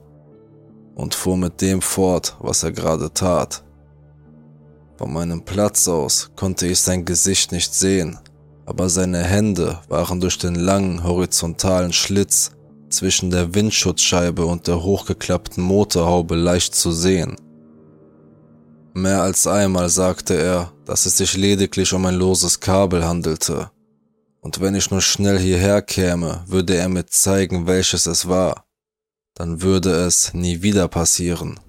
und 0.97 1.15
fuhr 1.15 1.37
mit 1.37 1.61
dem 1.61 1.81
fort, 1.81 2.37
was 2.41 2.65
er 2.65 2.73
gerade 2.73 3.13
tat. 3.13 3.63
Von 4.97 5.13
meinem 5.13 5.45
Platz 5.45 5.87
aus 5.87 6.31
konnte 6.35 6.67
ich 6.67 6.81
sein 6.81 7.05
Gesicht 7.05 7.53
nicht 7.53 7.75
sehen, 7.75 8.19
aber 8.65 8.89
seine 8.89 9.23
Hände 9.23 9.79
waren 9.89 10.21
durch 10.21 10.39
den 10.39 10.55
langen 10.55 11.05
horizontalen 11.05 11.93
Schlitz 11.93 12.53
zwischen 12.89 13.31
der 13.31 13.55
Windschutzscheibe 13.55 14.47
und 14.47 14.67
der 14.67 14.83
hochgeklappten 14.83 15.63
Motorhaube 15.63 16.35
leicht 16.35 16.75
zu 16.75 16.93
sehen. 16.93 17.37
Mehr 18.95 19.21
als 19.21 19.47
einmal 19.47 19.91
sagte 19.91 20.35
er, 20.35 20.73
dass 20.87 21.05
es 21.05 21.19
sich 21.19 21.37
lediglich 21.37 21.93
um 21.93 22.07
ein 22.07 22.15
loses 22.15 22.59
Kabel 22.59 23.07
handelte, 23.07 23.71
und 24.41 24.61
wenn 24.61 24.77
ich 24.77 24.91
nur 24.91 25.03
schnell 25.03 25.39
hierher 25.39 25.83
käme, 25.83 26.45
würde 26.47 26.77
er 26.77 26.89
mir 26.89 27.05
zeigen, 27.05 27.67
welches 27.67 28.07
es 28.07 28.29
war 28.29 28.66
dann 29.37 29.61
würde 29.63 29.91
es 29.91 30.33
nie 30.35 30.63
wieder 30.63 30.89
passieren. 30.89 31.61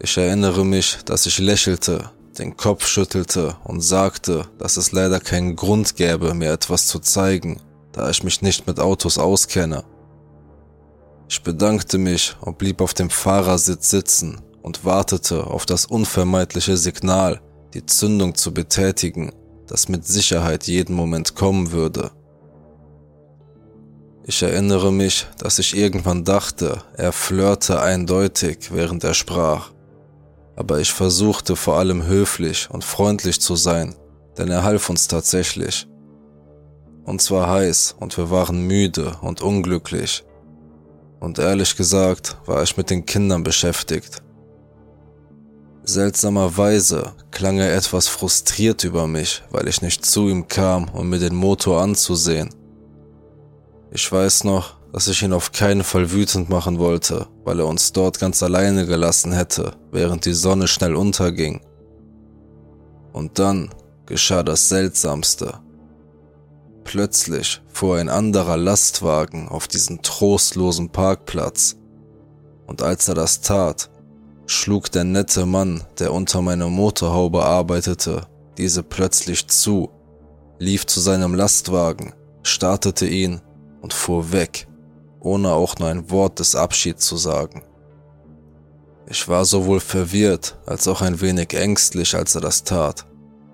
Ich 0.00 0.18
erinnere 0.18 0.66
mich, 0.66 0.98
dass 1.06 1.26
ich 1.26 1.38
lächelte, 1.38 2.10
den 2.38 2.56
Kopf 2.56 2.86
schüttelte 2.86 3.56
und 3.64 3.80
sagte, 3.80 4.44
dass 4.58 4.76
es 4.76 4.90
leider 4.90 5.20
keinen 5.20 5.54
Grund 5.54 5.94
gäbe, 5.96 6.34
mir 6.34 6.52
etwas 6.52 6.88
zu 6.88 6.98
zeigen, 6.98 7.62
da 7.92 8.10
ich 8.10 8.24
mich 8.24 8.42
nicht 8.42 8.66
mit 8.66 8.80
Autos 8.80 9.16
auskenne. 9.16 9.84
Ich 11.28 11.40
bedankte 11.42 11.96
mich 11.96 12.36
und 12.40 12.58
blieb 12.58 12.80
auf 12.80 12.92
dem 12.92 13.08
Fahrersitz 13.08 13.90
sitzen 13.90 14.42
und 14.60 14.84
wartete 14.84 15.46
auf 15.46 15.64
das 15.64 15.86
unvermeidliche 15.86 16.76
Signal, 16.76 17.40
die 17.74 17.86
Zündung 17.86 18.34
zu 18.34 18.52
betätigen, 18.52 19.32
das 19.68 19.88
mit 19.88 20.04
Sicherheit 20.04 20.66
jeden 20.66 20.96
Moment 20.96 21.36
kommen 21.36 21.70
würde. 21.70 22.10
Ich 24.26 24.42
erinnere 24.42 24.90
mich, 24.90 25.26
dass 25.36 25.58
ich 25.58 25.76
irgendwann 25.76 26.24
dachte, 26.24 26.82
er 26.96 27.12
flirte 27.12 27.82
eindeutig, 27.82 28.70
während 28.72 29.04
er 29.04 29.12
sprach. 29.12 29.70
Aber 30.56 30.80
ich 30.80 30.90
versuchte 30.90 31.56
vor 31.56 31.76
allem 31.76 32.06
höflich 32.06 32.70
und 32.70 32.84
freundlich 32.84 33.38
zu 33.42 33.54
sein, 33.54 33.94
denn 34.38 34.48
er 34.48 34.62
half 34.62 34.88
uns 34.88 35.08
tatsächlich. 35.08 35.86
Uns 37.04 37.30
war 37.30 37.50
heiß 37.50 37.96
und 38.00 38.16
wir 38.16 38.30
waren 38.30 38.66
müde 38.66 39.12
und 39.20 39.42
unglücklich. 39.42 40.24
Und 41.20 41.38
ehrlich 41.38 41.76
gesagt 41.76 42.38
war 42.46 42.62
ich 42.62 42.78
mit 42.78 42.88
den 42.88 43.04
Kindern 43.04 43.42
beschäftigt. 43.42 44.22
Seltsamerweise 45.82 47.12
klang 47.30 47.58
er 47.58 47.76
etwas 47.76 48.08
frustriert 48.08 48.84
über 48.84 49.06
mich, 49.06 49.42
weil 49.50 49.68
ich 49.68 49.82
nicht 49.82 50.06
zu 50.06 50.28
ihm 50.28 50.48
kam, 50.48 50.88
um 50.94 51.10
mir 51.10 51.18
den 51.18 51.34
Motor 51.34 51.82
anzusehen. 51.82 52.48
Ich 53.96 54.10
weiß 54.10 54.42
noch, 54.42 54.74
dass 54.92 55.06
ich 55.06 55.22
ihn 55.22 55.32
auf 55.32 55.52
keinen 55.52 55.84
Fall 55.84 56.10
wütend 56.10 56.50
machen 56.50 56.80
wollte, 56.80 57.28
weil 57.44 57.60
er 57.60 57.68
uns 57.68 57.92
dort 57.92 58.18
ganz 58.18 58.42
alleine 58.42 58.86
gelassen 58.86 59.32
hätte, 59.32 59.76
während 59.92 60.24
die 60.24 60.32
Sonne 60.32 60.66
schnell 60.66 60.96
unterging. 60.96 61.60
Und 63.12 63.38
dann 63.38 63.70
geschah 64.04 64.42
das 64.42 64.68
Seltsamste. 64.68 65.60
Plötzlich 66.82 67.62
fuhr 67.68 67.98
ein 67.98 68.08
anderer 68.08 68.56
Lastwagen 68.56 69.48
auf 69.48 69.68
diesen 69.68 70.02
trostlosen 70.02 70.90
Parkplatz. 70.90 71.76
Und 72.66 72.82
als 72.82 73.06
er 73.06 73.14
das 73.14 73.42
tat, 73.42 73.90
schlug 74.46 74.90
der 74.90 75.04
nette 75.04 75.46
Mann, 75.46 75.84
der 76.00 76.12
unter 76.12 76.42
meiner 76.42 76.68
Motorhaube 76.68 77.44
arbeitete, 77.44 78.26
diese 78.58 78.82
plötzlich 78.82 79.46
zu, 79.46 79.88
lief 80.58 80.84
zu 80.84 80.98
seinem 80.98 81.36
Lastwagen, 81.36 82.12
startete 82.42 83.06
ihn 83.06 83.40
und 83.84 83.92
fuhr 83.92 84.32
weg 84.32 84.66
ohne 85.24 85.52
auch 85.52 85.76
nur 85.78 85.88
ein 85.88 86.10
Wort 86.10 86.38
des 86.38 86.54
Abschieds 86.54 87.06
zu 87.06 87.16
sagen. 87.16 87.62
Ich 89.08 89.28
war 89.28 89.44
sowohl 89.44 89.80
verwirrt 89.80 90.58
als 90.66 90.86
auch 90.88 91.02
ein 91.02 91.20
wenig 91.20 91.54
ängstlich, 91.54 92.14
als 92.14 92.34
er 92.34 92.40
das 92.40 92.64
tat, 92.64 93.06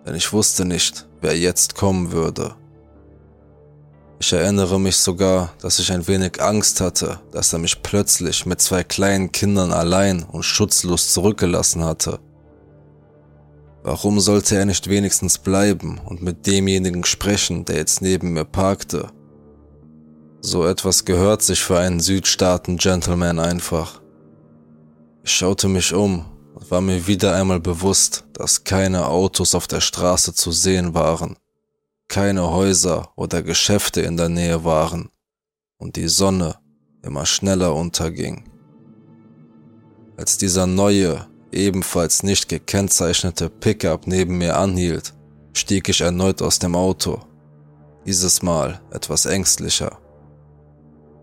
denn 0.07 0.15
ich 0.15 0.33
wusste 0.33 0.65
nicht, 0.65 1.09
wer 1.21 1.37
jetzt 1.37 1.75
kommen 1.75 2.13
würde. 2.13 2.55
Ich 4.21 4.33
erinnere 4.33 4.79
mich 4.79 4.97
sogar, 4.97 5.55
dass 5.63 5.79
ich 5.79 5.91
ein 5.91 6.07
wenig 6.07 6.43
Angst 6.43 6.81
hatte, 6.81 7.21
dass 7.33 7.53
er 7.53 7.59
mich 7.59 7.83
plötzlich 7.83 8.45
mit 8.47 8.61
zwei 8.61 8.85
kleinen 8.85 9.33
Kindern 9.33 9.73
allein 9.73 10.23
und 10.25 10.43
schutzlos 10.43 11.13
zurückgelassen 11.13 11.85
hatte. 11.85 12.21
Warum 13.83 14.21
sollte 14.21 14.57
er 14.57 14.67
nicht 14.67 14.89
wenigstens 14.89 15.39
bleiben 15.39 15.99
und 16.05 16.21
mit 16.21 16.47
demjenigen 16.47 17.05
sprechen, 17.05 17.65
der 17.65 17.77
jetzt 17.77 18.03
neben 18.03 18.35
mir 18.35 18.45
parkte 18.45 19.11
so 20.41 20.67
etwas 20.67 21.05
gehört 21.05 21.43
sich 21.43 21.63
für 21.63 21.79
einen 21.79 22.01
Südstaaten-Gentleman 22.01 23.39
einfach. 23.39 24.01
Ich 25.23 25.33
schaute 25.33 25.69
mich 25.69 25.93
um 25.93 26.25
und 26.55 26.71
war 26.71 26.81
mir 26.81 27.07
wieder 27.07 27.35
einmal 27.35 27.61
bewusst, 27.61 28.25
dass 28.33 28.65
keine 28.65 29.07
Autos 29.07 29.55
auf 29.55 29.67
der 29.67 29.81
Straße 29.81 30.35
zu 30.35 30.51
sehen 30.51 30.95
waren, 30.95 31.37
keine 32.09 32.51
Häuser 32.51 33.13
oder 33.17 33.43
Geschäfte 33.43 34.01
in 34.01 34.17
der 34.17 34.29
Nähe 34.29 34.65
waren 34.65 35.11
und 35.79 35.97
die 35.97 36.09
Sonne 36.09 36.57
immer 37.03 37.27
schneller 37.27 37.75
unterging. 37.75 38.45
Als 40.17 40.39
dieser 40.39 40.67
neue, 40.67 41.27
ebenfalls 41.53 42.23
nicht 42.23 42.49
gekennzeichnete 42.49 43.49
Pickup 43.49 44.07
neben 44.07 44.39
mir 44.39 44.57
anhielt, 44.57 45.15
stieg 45.53 45.89
ich 45.89 46.01
erneut 46.01 46.43
aus 46.43 46.59
dem 46.59 46.75
Auto, 46.75 47.21
dieses 48.07 48.43
Mal 48.43 48.81
etwas 48.91 49.27
ängstlicher. 49.27 50.00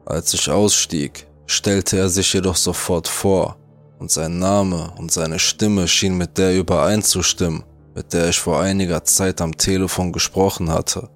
Als 0.10 0.34
ich 0.34 0.50
ausstieg, 0.50 1.28
stellte 1.48 1.98
er 1.98 2.08
sich 2.08 2.32
jedoch 2.32 2.56
sofort 2.56 3.10
vor, 3.10 3.58
und 4.00 4.10
sein 4.10 4.39
Name 4.39 4.93
und 4.98 5.12
seine 5.12 5.38
Stimme 5.38 5.86
schien 5.86 6.17
mit 6.17 6.38
der 6.38 6.58
übereinzustimmen, 6.58 7.65
mit 7.93 8.13
der 8.13 8.30
ich 8.30 8.39
vor 8.39 8.62
einiger 8.62 9.04
Zeit 9.04 9.41
am 9.41 9.58
Telefon 9.58 10.13
gesprochen 10.13 10.70
hatte. 10.70 11.10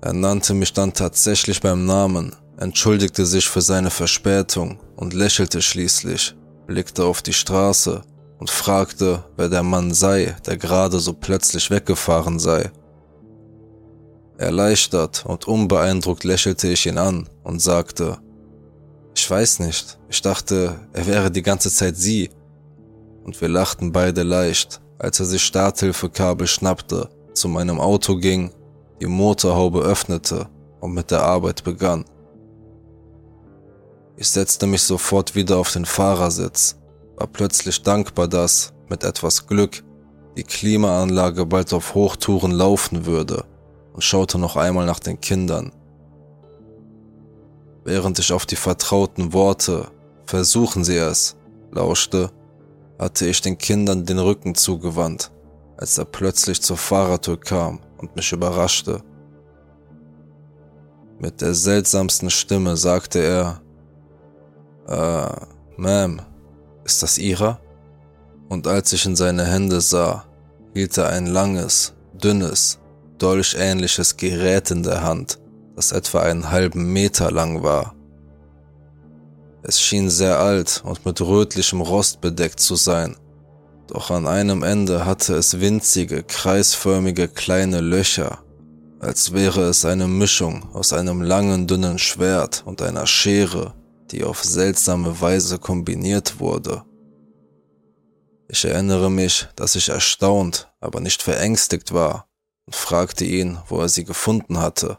Er 0.00 0.12
nannte 0.12 0.54
mich 0.54 0.72
dann 0.72 0.92
tatsächlich 0.92 1.60
beim 1.60 1.86
Namen, 1.86 2.36
entschuldigte 2.56 3.26
sich 3.26 3.48
für 3.48 3.62
seine 3.62 3.90
Verspätung 3.90 4.78
und 4.94 5.12
lächelte 5.12 5.60
schließlich, 5.60 6.36
blickte 6.68 7.04
auf 7.04 7.20
die 7.20 7.32
Straße 7.32 8.02
und 8.38 8.48
fragte, 8.48 9.24
wer 9.36 9.48
der 9.48 9.64
Mann 9.64 9.92
sei, 9.92 10.36
der 10.46 10.56
gerade 10.56 11.00
so 11.00 11.14
plötzlich 11.14 11.68
weggefahren 11.68 12.38
sei. 12.38 12.70
Erleichtert 14.40 15.26
und 15.26 15.46
unbeeindruckt 15.46 16.24
lächelte 16.24 16.68
ich 16.68 16.86
ihn 16.86 16.96
an 16.96 17.28
und 17.42 17.60
sagte, 17.60 18.16
ich 19.14 19.30
weiß 19.30 19.58
nicht, 19.58 19.98
ich 20.08 20.22
dachte, 20.22 20.80
er 20.94 21.06
wäre 21.06 21.30
die 21.30 21.42
ganze 21.42 21.70
Zeit 21.70 21.98
sie. 21.98 22.30
Und 23.22 23.38
wir 23.38 23.50
lachten 23.50 23.92
beide 23.92 24.22
leicht, 24.22 24.80
als 24.98 25.20
er 25.20 25.26
sich 25.26 25.44
Starthilfekabel 25.44 26.46
schnappte, 26.46 27.10
zu 27.34 27.48
meinem 27.48 27.78
Auto 27.78 28.16
ging, 28.16 28.50
die 29.02 29.06
Motorhaube 29.06 29.82
öffnete 29.82 30.48
und 30.80 30.94
mit 30.94 31.10
der 31.10 31.22
Arbeit 31.22 31.62
begann. 31.62 32.06
Ich 34.16 34.28
setzte 34.28 34.66
mich 34.66 34.80
sofort 34.80 35.34
wieder 35.34 35.58
auf 35.58 35.70
den 35.70 35.84
Fahrersitz, 35.84 36.78
war 37.16 37.26
plötzlich 37.26 37.82
dankbar, 37.82 38.26
dass, 38.26 38.72
mit 38.88 39.04
etwas 39.04 39.46
Glück, 39.46 39.84
die 40.38 40.44
Klimaanlage 40.44 41.44
bald 41.44 41.74
auf 41.74 41.94
Hochtouren 41.94 42.52
laufen 42.52 43.04
würde 43.04 43.44
und 43.92 44.02
schaute 44.02 44.38
noch 44.38 44.56
einmal 44.56 44.86
nach 44.86 45.00
den 45.00 45.20
Kindern. 45.20 45.72
Während 47.84 48.18
ich 48.18 48.32
auf 48.32 48.46
die 48.46 48.56
vertrauten 48.56 49.32
Worte 49.32 49.90
Versuchen 50.30 50.84
Sie 50.84 50.96
es 50.96 51.34
lauschte, 51.72 52.30
hatte 53.00 53.26
ich 53.26 53.40
den 53.40 53.58
Kindern 53.58 54.06
den 54.06 54.20
Rücken 54.20 54.54
zugewandt, 54.54 55.32
als 55.76 55.98
er 55.98 56.04
plötzlich 56.04 56.62
zur 56.62 56.76
Fahrertür 56.76 57.36
kam 57.40 57.80
und 57.98 58.14
mich 58.14 58.30
überraschte. 58.30 59.02
Mit 61.18 61.40
der 61.40 61.54
seltsamsten 61.54 62.30
Stimme 62.30 62.76
sagte 62.76 63.18
er, 63.18 63.60
äh, 64.86 65.80
Ma'am, 65.82 66.20
ist 66.84 67.02
das 67.02 67.18
Ihrer? 67.18 67.58
Und 68.48 68.68
als 68.68 68.92
ich 68.92 69.04
in 69.06 69.16
seine 69.16 69.46
Hände 69.46 69.80
sah, 69.80 70.26
hielt 70.74 70.96
er 70.96 71.08
ein 71.08 71.26
langes, 71.26 71.92
dünnes, 72.12 72.78
dolchähnliches 73.20 74.16
Gerät 74.16 74.70
in 74.70 74.82
der 74.82 75.02
Hand, 75.02 75.38
das 75.76 75.92
etwa 75.92 76.20
einen 76.20 76.50
halben 76.50 76.92
Meter 76.92 77.30
lang 77.30 77.62
war. 77.62 77.94
Es 79.62 79.80
schien 79.80 80.08
sehr 80.08 80.38
alt 80.38 80.82
und 80.84 81.04
mit 81.04 81.20
rötlichem 81.20 81.80
Rost 81.80 82.20
bedeckt 82.20 82.60
zu 82.60 82.76
sein, 82.76 83.16
doch 83.86 84.10
an 84.10 84.26
einem 84.26 84.62
Ende 84.62 85.04
hatte 85.04 85.34
es 85.34 85.60
winzige, 85.60 86.22
kreisförmige 86.22 87.28
kleine 87.28 87.80
Löcher, 87.80 88.38
als 89.00 89.32
wäre 89.32 89.62
es 89.62 89.84
eine 89.84 90.06
Mischung 90.06 90.72
aus 90.72 90.92
einem 90.92 91.22
langen, 91.22 91.66
dünnen 91.66 91.98
Schwert 91.98 92.62
und 92.64 92.82
einer 92.82 93.06
Schere, 93.06 93.74
die 94.10 94.24
auf 94.24 94.44
seltsame 94.44 95.20
Weise 95.20 95.58
kombiniert 95.58 96.40
wurde. 96.40 96.84
Ich 98.48 98.64
erinnere 98.64 99.10
mich, 99.10 99.48
dass 99.56 99.74
ich 99.74 99.88
erstaunt, 99.88 100.72
aber 100.80 101.00
nicht 101.00 101.22
verängstigt 101.22 101.92
war 101.92 102.29
und 102.70 102.76
fragte 102.76 103.24
ihn, 103.24 103.58
wo 103.66 103.80
er 103.80 103.88
sie 103.88 104.04
gefunden 104.04 104.60
hatte. 104.60 104.98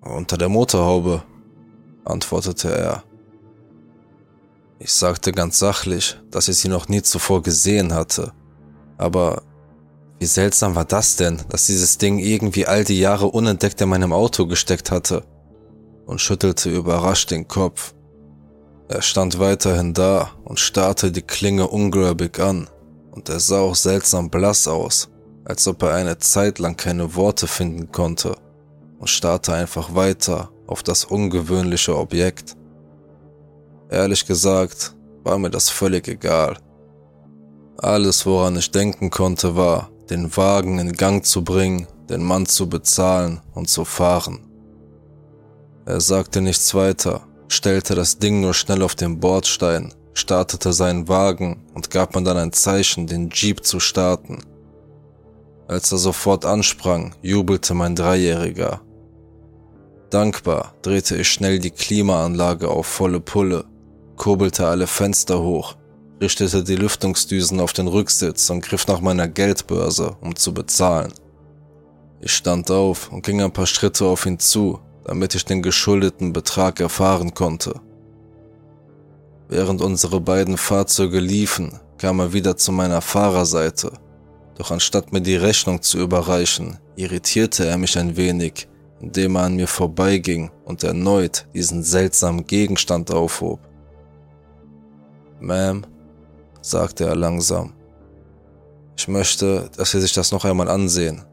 Unter 0.00 0.36
der 0.36 0.48
Motorhaube, 0.48 1.22
antwortete 2.04 2.76
er. 2.76 3.04
Ich 4.80 4.92
sagte 4.92 5.30
ganz 5.30 5.60
sachlich, 5.60 6.18
dass 6.32 6.48
ich 6.48 6.56
sie 6.56 6.68
noch 6.68 6.88
nie 6.88 7.00
zuvor 7.00 7.44
gesehen 7.44 7.94
hatte. 7.94 8.32
Aber 8.98 9.42
wie 10.18 10.26
seltsam 10.26 10.74
war 10.74 10.84
das 10.84 11.14
denn, 11.14 11.40
dass 11.48 11.66
dieses 11.66 11.98
Ding 11.98 12.18
irgendwie 12.18 12.66
all 12.66 12.82
die 12.82 12.98
Jahre 12.98 13.26
unentdeckt 13.26 13.80
in 13.80 13.90
meinem 13.90 14.12
Auto 14.12 14.48
gesteckt 14.48 14.90
hatte? 14.90 15.22
Und 16.06 16.20
schüttelte 16.20 16.70
überrascht 16.70 17.30
den 17.30 17.46
Kopf. 17.46 17.94
Er 18.88 19.02
stand 19.02 19.38
weiterhin 19.38 19.94
da 19.94 20.32
und 20.42 20.58
starrte 20.58 21.12
die 21.12 21.22
Klinge 21.22 21.68
ungläubig 21.68 22.40
an, 22.40 22.68
und 23.12 23.28
er 23.28 23.38
sah 23.38 23.60
auch 23.60 23.76
seltsam 23.76 24.28
blass 24.28 24.66
aus 24.66 25.11
als 25.44 25.66
ob 25.66 25.82
er 25.82 25.94
eine 25.94 26.18
Zeit 26.18 26.58
lang 26.58 26.76
keine 26.76 27.14
Worte 27.14 27.46
finden 27.46 27.90
konnte 27.90 28.36
und 28.98 29.08
starrte 29.08 29.54
einfach 29.54 29.94
weiter 29.94 30.50
auf 30.66 30.82
das 30.82 31.04
ungewöhnliche 31.04 31.96
Objekt. 31.96 32.56
Ehrlich 33.90 34.26
gesagt 34.26 34.94
war 35.24 35.38
mir 35.38 35.50
das 35.50 35.68
völlig 35.68 36.08
egal. 36.08 36.56
Alles, 37.78 38.26
woran 38.26 38.56
ich 38.56 38.70
denken 38.70 39.10
konnte, 39.10 39.56
war, 39.56 39.90
den 40.08 40.36
Wagen 40.36 40.78
in 40.78 40.92
Gang 40.92 41.24
zu 41.24 41.42
bringen, 41.42 41.86
den 42.08 42.22
Mann 42.22 42.46
zu 42.46 42.68
bezahlen 42.68 43.40
und 43.54 43.68
zu 43.68 43.84
fahren. 43.84 44.48
Er 45.84 46.00
sagte 46.00 46.40
nichts 46.40 46.74
weiter, 46.74 47.22
stellte 47.48 47.94
das 47.94 48.18
Ding 48.18 48.40
nur 48.40 48.54
schnell 48.54 48.82
auf 48.82 48.94
den 48.94 49.18
Bordstein, 49.18 49.92
startete 50.14 50.72
seinen 50.72 51.08
Wagen 51.08 51.66
und 51.74 51.90
gab 51.90 52.14
mir 52.14 52.22
dann 52.22 52.36
ein 52.36 52.52
Zeichen, 52.52 53.06
den 53.06 53.30
Jeep 53.30 53.64
zu 53.64 53.80
starten. 53.80 54.38
Als 55.72 55.90
er 55.90 55.96
sofort 55.96 56.44
ansprang, 56.44 57.14
jubelte 57.22 57.72
mein 57.72 57.96
Dreijähriger. 57.96 58.82
Dankbar 60.10 60.74
drehte 60.82 61.16
ich 61.16 61.28
schnell 61.28 61.60
die 61.60 61.70
Klimaanlage 61.70 62.68
auf 62.68 62.86
volle 62.86 63.20
Pulle, 63.20 63.64
kurbelte 64.16 64.66
alle 64.66 64.86
Fenster 64.86 65.40
hoch, 65.40 65.76
richtete 66.20 66.62
die 66.62 66.76
Lüftungsdüsen 66.76 67.58
auf 67.58 67.72
den 67.72 67.88
Rücksitz 67.88 68.50
und 68.50 68.62
griff 68.62 68.86
nach 68.86 69.00
meiner 69.00 69.28
Geldbörse, 69.28 70.14
um 70.20 70.36
zu 70.36 70.52
bezahlen. 70.52 71.14
Ich 72.20 72.34
stand 72.34 72.70
auf 72.70 73.10
und 73.10 73.24
ging 73.24 73.40
ein 73.40 73.54
paar 73.54 73.66
Schritte 73.66 74.04
auf 74.04 74.26
ihn 74.26 74.38
zu, 74.38 74.78
damit 75.06 75.34
ich 75.34 75.46
den 75.46 75.62
geschuldeten 75.62 76.34
Betrag 76.34 76.80
erfahren 76.80 77.32
konnte. 77.32 77.80
Während 79.48 79.80
unsere 79.80 80.20
beiden 80.20 80.58
Fahrzeuge 80.58 81.20
liefen, 81.20 81.80
kam 81.96 82.20
er 82.20 82.34
wieder 82.34 82.58
zu 82.58 82.72
meiner 82.72 83.00
Fahrerseite. 83.00 84.01
Doch 84.62 84.70
anstatt 84.70 85.12
mir 85.12 85.20
die 85.20 85.34
Rechnung 85.34 85.82
zu 85.82 85.98
überreichen, 85.98 86.78
irritierte 86.94 87.66
er 87.66 87.76
mich 87.76 87.98
ein 87.98 88.16
wenig, 88.16 88.68
indem 89.00 89.34
er 89.34 89.42
an 89.42 89.56
mir 89.56 89.66
vorbeiging 89.66 90.52
und 90.64 90.84
erneut 90.84 91.48
diesen 91.52 91.82
seltsamen 91.82 92.46
Gegenstand 92.46 93.10
aufhob. 93.10 93.58
Ma'am, 95.40 95.82
sagte 96.60 97.06
er 97.06 97.16
langsam, 97.16 97.72
ich 98.96 99.08
möchte, 99.08 99.68
dass 99.76 99.90
Sie 99.90 100.00
sich 100.00 100.12
das 100.12 100.30
noch 100.30 100.44
einmal 100.44 100.68
ansehen 100.68 101.24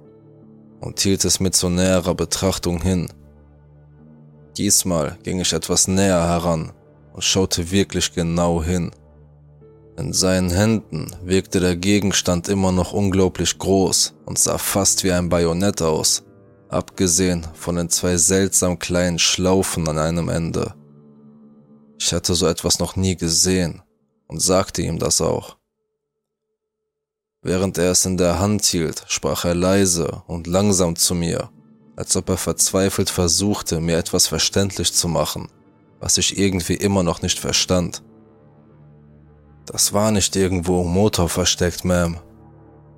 und 0.80 1.00
hielt 1.00 1.24
es 1.24 1.40
mit 1.40 1.54
zu 1.54 1.70
näherer 1.70 2.16
Betrachtung 2.16 2.82
hin. 2.82 3.14
Diesmal 4.58 5.20
ging 5.22 5.40
ich 5.40 5.54
etwas 5.54 5.88
näher 5.88 6.28
heran 6.28 6.72
und 7.14 7.24
schaute 7.24 7.70
wirklich 7.70 8.12
genau 8.12 8.64
hin. 8.64 8.90
In 10.00 10.14
seinen 10.14 10.50
Händen 10.50 11.14
wirkte 11.26 11.60
der 11.60 11.76
Gegenstand 11.76 12.48
immer 12.48 12.72
noch 12.72 12.94
unglaublich 12.94 13.58
groß 13.58 14.14
und 14.26 14.40
sah 14.40 14.58
fast 14.58 15.04
wie 15.04 15.12
ein 15.12 15.28
Bajonett 15.28 15.82
aus, 15.82 16.24
abgesehen 16.70 17.46
von 17.54 17.76
den 17.76 17.90
zwei 17.90 18.16
seltsam 18.16 18.80
kleinen 18.80 19.20
Schlaufen 19.20 19.90
an 19.90 19.98
einem 19.98 20.30
Ende. 20.30 20.74
Ich 22.00 22.14
hatte 22.14 22.34
so 22.34 22.48
etwas 22.48 22.80
noch 22.80 22.96
nie 22.96 23.18
gesehen 23.18 23.82
und 24.28 24.42
sagte 24.42 24.82
ihm 24.84 25.00
das 25.00 25.20
auch. 25.20 25.58
Während 27.42 27.78
er 27.78 27.92
es 27.92 28.06
in 28.06 28.16
der 28.16 28.40
Hand 28.40 28.64
hielt, 28.64 29.04
sprach 29.10 29.44
er 29.44 29.56
leise 29.56 30.24
und 30.28 30.48
langsam 30.48 30.96
zu 30.96 31.14
mir, 31.14 31.50
als 31.98 32.16
ob 32.16 32.30
er 32.30 32.38
verzweifelt 32.38 33.10
versuchte, 33.10 33.82
mir 33.82 33.98
etwas 33.98 34.28
verständlich 34.28 34.94
zu 34.94 35.10
machen, 35.10 35.50
was 36.00 36.18
ich 36.18 36.40
irgendwie 36.40 36.76
immer 36.76 37.04
noch 37.04 37.22
nicht 37.22 37.38
verstand. 37.38 38.02
Das 39.72 39.94
war 39.94 40.10
nicht 40.10 40.36
irgendwo 40.36 40.82
im 40.82 40.88
Motor 40.88 41.30
versteckt, 41.30 41.82
Ma'am. 41.82 42.18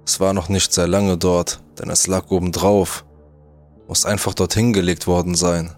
Es 0.06 0.22
war 0.22 0.32
noch 0.32 0.48
nicht 0.48 0.72
sehr 0.72 0.88
lange 0.88 1.18
dort, 1.18 1.62
denn 1.78 1.90
es 1.90 2.08
lag 2.08 2.32
oben 2.32 2.54
drauf. 2.54 3.04
Muss 3.90 4.06
einfach 4.06 4.34
dorthin 4.34 4.72
gelegt 4.72 5.06
worden 5.06 5.36
sein. 5.36 5.76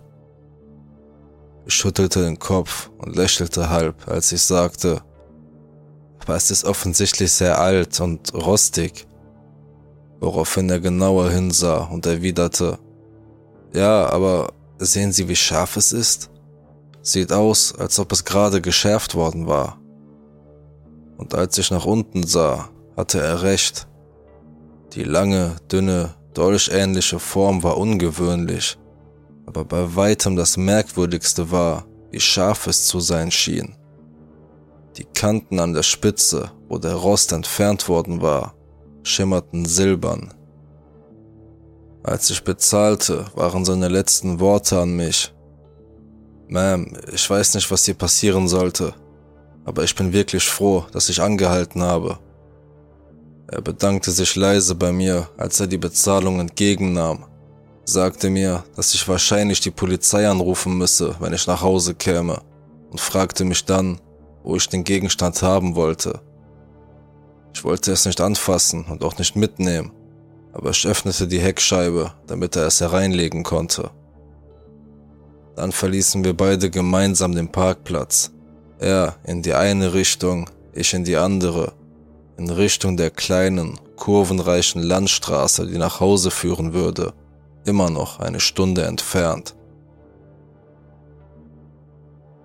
Ich 1.66 1.74
schüttelte 1.74 2.22
den 2.22 2.38
Kopf 2.38 2.92
und 3.00 3.16
lächelte 3.16 3.72
halb, 3.72 4.08
als 4.08 4.32
ich 4.32 4.44
sagte, 4.44 5.02
aber 6.20 6.36
es 6.36 6.52
ist 6.52 6.64
offensichtlich 6.64 7.32
sehr 7.32 7.60
alt 7.60 8.00
und 8.00 8.32
rostig. 8.36 9.08
Woraufhin 10.20 10.70
er 10.70 10.80
genauer 10.80 11.32
hinsah 11.32 11.86
und 11.86 12.06
erwiderte, 12.06 12.78
ja, 13.74 14.08
aber 14.10 14.54
sehen 14.78 15.12
Sie, 15.12 15.28
wie 15.28 15.36
scharf 15.36 15.76
es 15.76 15.92
ist? 15.92 16.30
Sieht 17.02 17.34
aus, 17.34 17.74
als 17.76 17.98
ob 17.98 18.12
es 18.12 18.24
gerade 18.24 18.62
geschärft 18.62 19.16
worden 19.16 19.48
war. 19.48 19.83
Und 21.18 21.34
als 21.36 21.58
ich 21.58 21.72
nach 21.72 21.86
unten 21.86 22.26
sah, 22.26 22.70
hatte 22.96 23.20
er 23.20 23.42
recht. 23.44 23.88
Die 24.94 25.04
lange, 25.04 25.56
dünne, 25.72 26.16
dolchähnliche 26.34 27.20
Form 27.20 27.64
war 27.64 27.78
ungewöhnlich, 27.78 28.78
aber 29.46 29.66
bei 29.66 29.96
weitem 29.96 30.36
das 30.36 30.58
Merkwürdigste 30.58 31.52
war, 31.52 31.86
wie 32.12 32.20
scharf 32.20 32.68
es 32.68 32.86
zu 32.86 33.00
sein 33.00 33.32
schien. 33.32 33.76
Die 34.98 35.06
Kanten 35.06 35.60
an 35.60 35.74
der 35.74 35.84
Spitze, 35.84 36.52
wo 36.70 36.78
der 36.78 36.94
Rost 36.94 37.32
entfernt 37.32 37.90
worden 37.90 38.22
war, 38.22 38.54
schimmerten 39.02 39.66
silbern. 39.66 40.34
Als 42.04 42.30
ich 42.30 42.44
bezahlte, 42.44 43.26
waren 43.34 43.66
seine 43.66 43.88
letzten 43.88 44.40
Worte 44.40 44.80
an 44.80 44.96
mich. 44.96 45.34
Ma'am, 46.50 46.96
ich 47.12 47.28
weiß 47.28 47.56
nicht, 47.56 47.72
was 47.72 47.86
hier 47.86 47.94
passieren 47.96 48.48
sollte, 48.48 48.94
aber 49.66 49.84
ich 49.84 49.96
bin 49.96 50.14
wirklich 50.14 50.48
froh, 50.48 50.86
dass 50.92 51.10
ich 51.10 51.22
angehalten 51.22 51.84
habe. 51.84 52.20
Er 53.48 53.62
bedankte 53.62 54.12
sich 54.12 54.36
leise 54.36 54.76
bei 54.76 54.92
mir, 54.92 55.30
als 55.38 55.60
er 55.60 55.68
die 55.68 55.78
Bezahlung 55.78 56.40
entgegennahm, 56.40 57.26
sagte 57.86 58.30
mir, 58.30 58.64
dass 58.76 58.94
ich 58.94 59.08
wahrscheinlich 59.08 59.60
die 59.60 59.72
Polizei 59.72 60.28
anrufen 60.28 60.78
müsse, 60.78 61.16
wenn 61.20 61.34
ich 61.34 61.48
nach 61.48 61.62
Hause 61.62 61.94
käme, 61.96 62.42
und 62.90 63.00
fragte 63.00 63.44
mich 63.44 63.66
dann, 63.66 64.00
wo 64.44 64.56
ich 64.56 64.70
den 64.70 64.84
Gegenstand 64.84 65.42
haben 65.42 65.76
wollte. 65.76 66.22
Ich 67.54 67.64
wollte 67.64 67.92
es 67.92 68.06
nicht 68.06 68.22
anfassen 68.22 68.86
und 68.86 69.04
auch 69.04 69.18
nicht 69.18 69.36
mitnehmen, 69.36 69.92
aber 70.54 70.72
ich 70.72 70.88
öffnete 70.88 71.28
die 71.28 71.40
Heckscheibe, 71.40 72.14
damit 72.28 72.56
er 72.56 72.68
es 72.68 72.82
hereinlegen 72.82 73.44
konnte. 73.44 73.92
Dann 75.56 75.72
verließen 75.72 76.24
wir 76.24 76.36
beide 76.36 76.70
gemeinsam 76.70 77.36
den 77.36 77.52
Parkplatz. 77.52 78.32
Er 78.80 79.16
in 79.24 79.42
die 79.42 79.54
eine 79.54 79.94
Richtung, 79.94 80.50
ich 80.74 80.94
in 80.94 81.04
die 81.04 81.18
andere, 81.18 81.74
in 82.38 82.50
Richtung 82.50 82.98
der 82.98 83.12
kleinen, 83.12 83.80
kurvenreichen 83.96 84.82
Landstraße, 84.82 85.68
die 85.68 85.78
nach 85.78 86.00
Hause 86.00 86.32
führen 86.32 86.74
würde, 86.74 87.14
immer 87.66 87.90
noch 87.90 88.20
eine 88.20 88.40
Stunde 88.40 88.84
entfernt. 88.84 89.56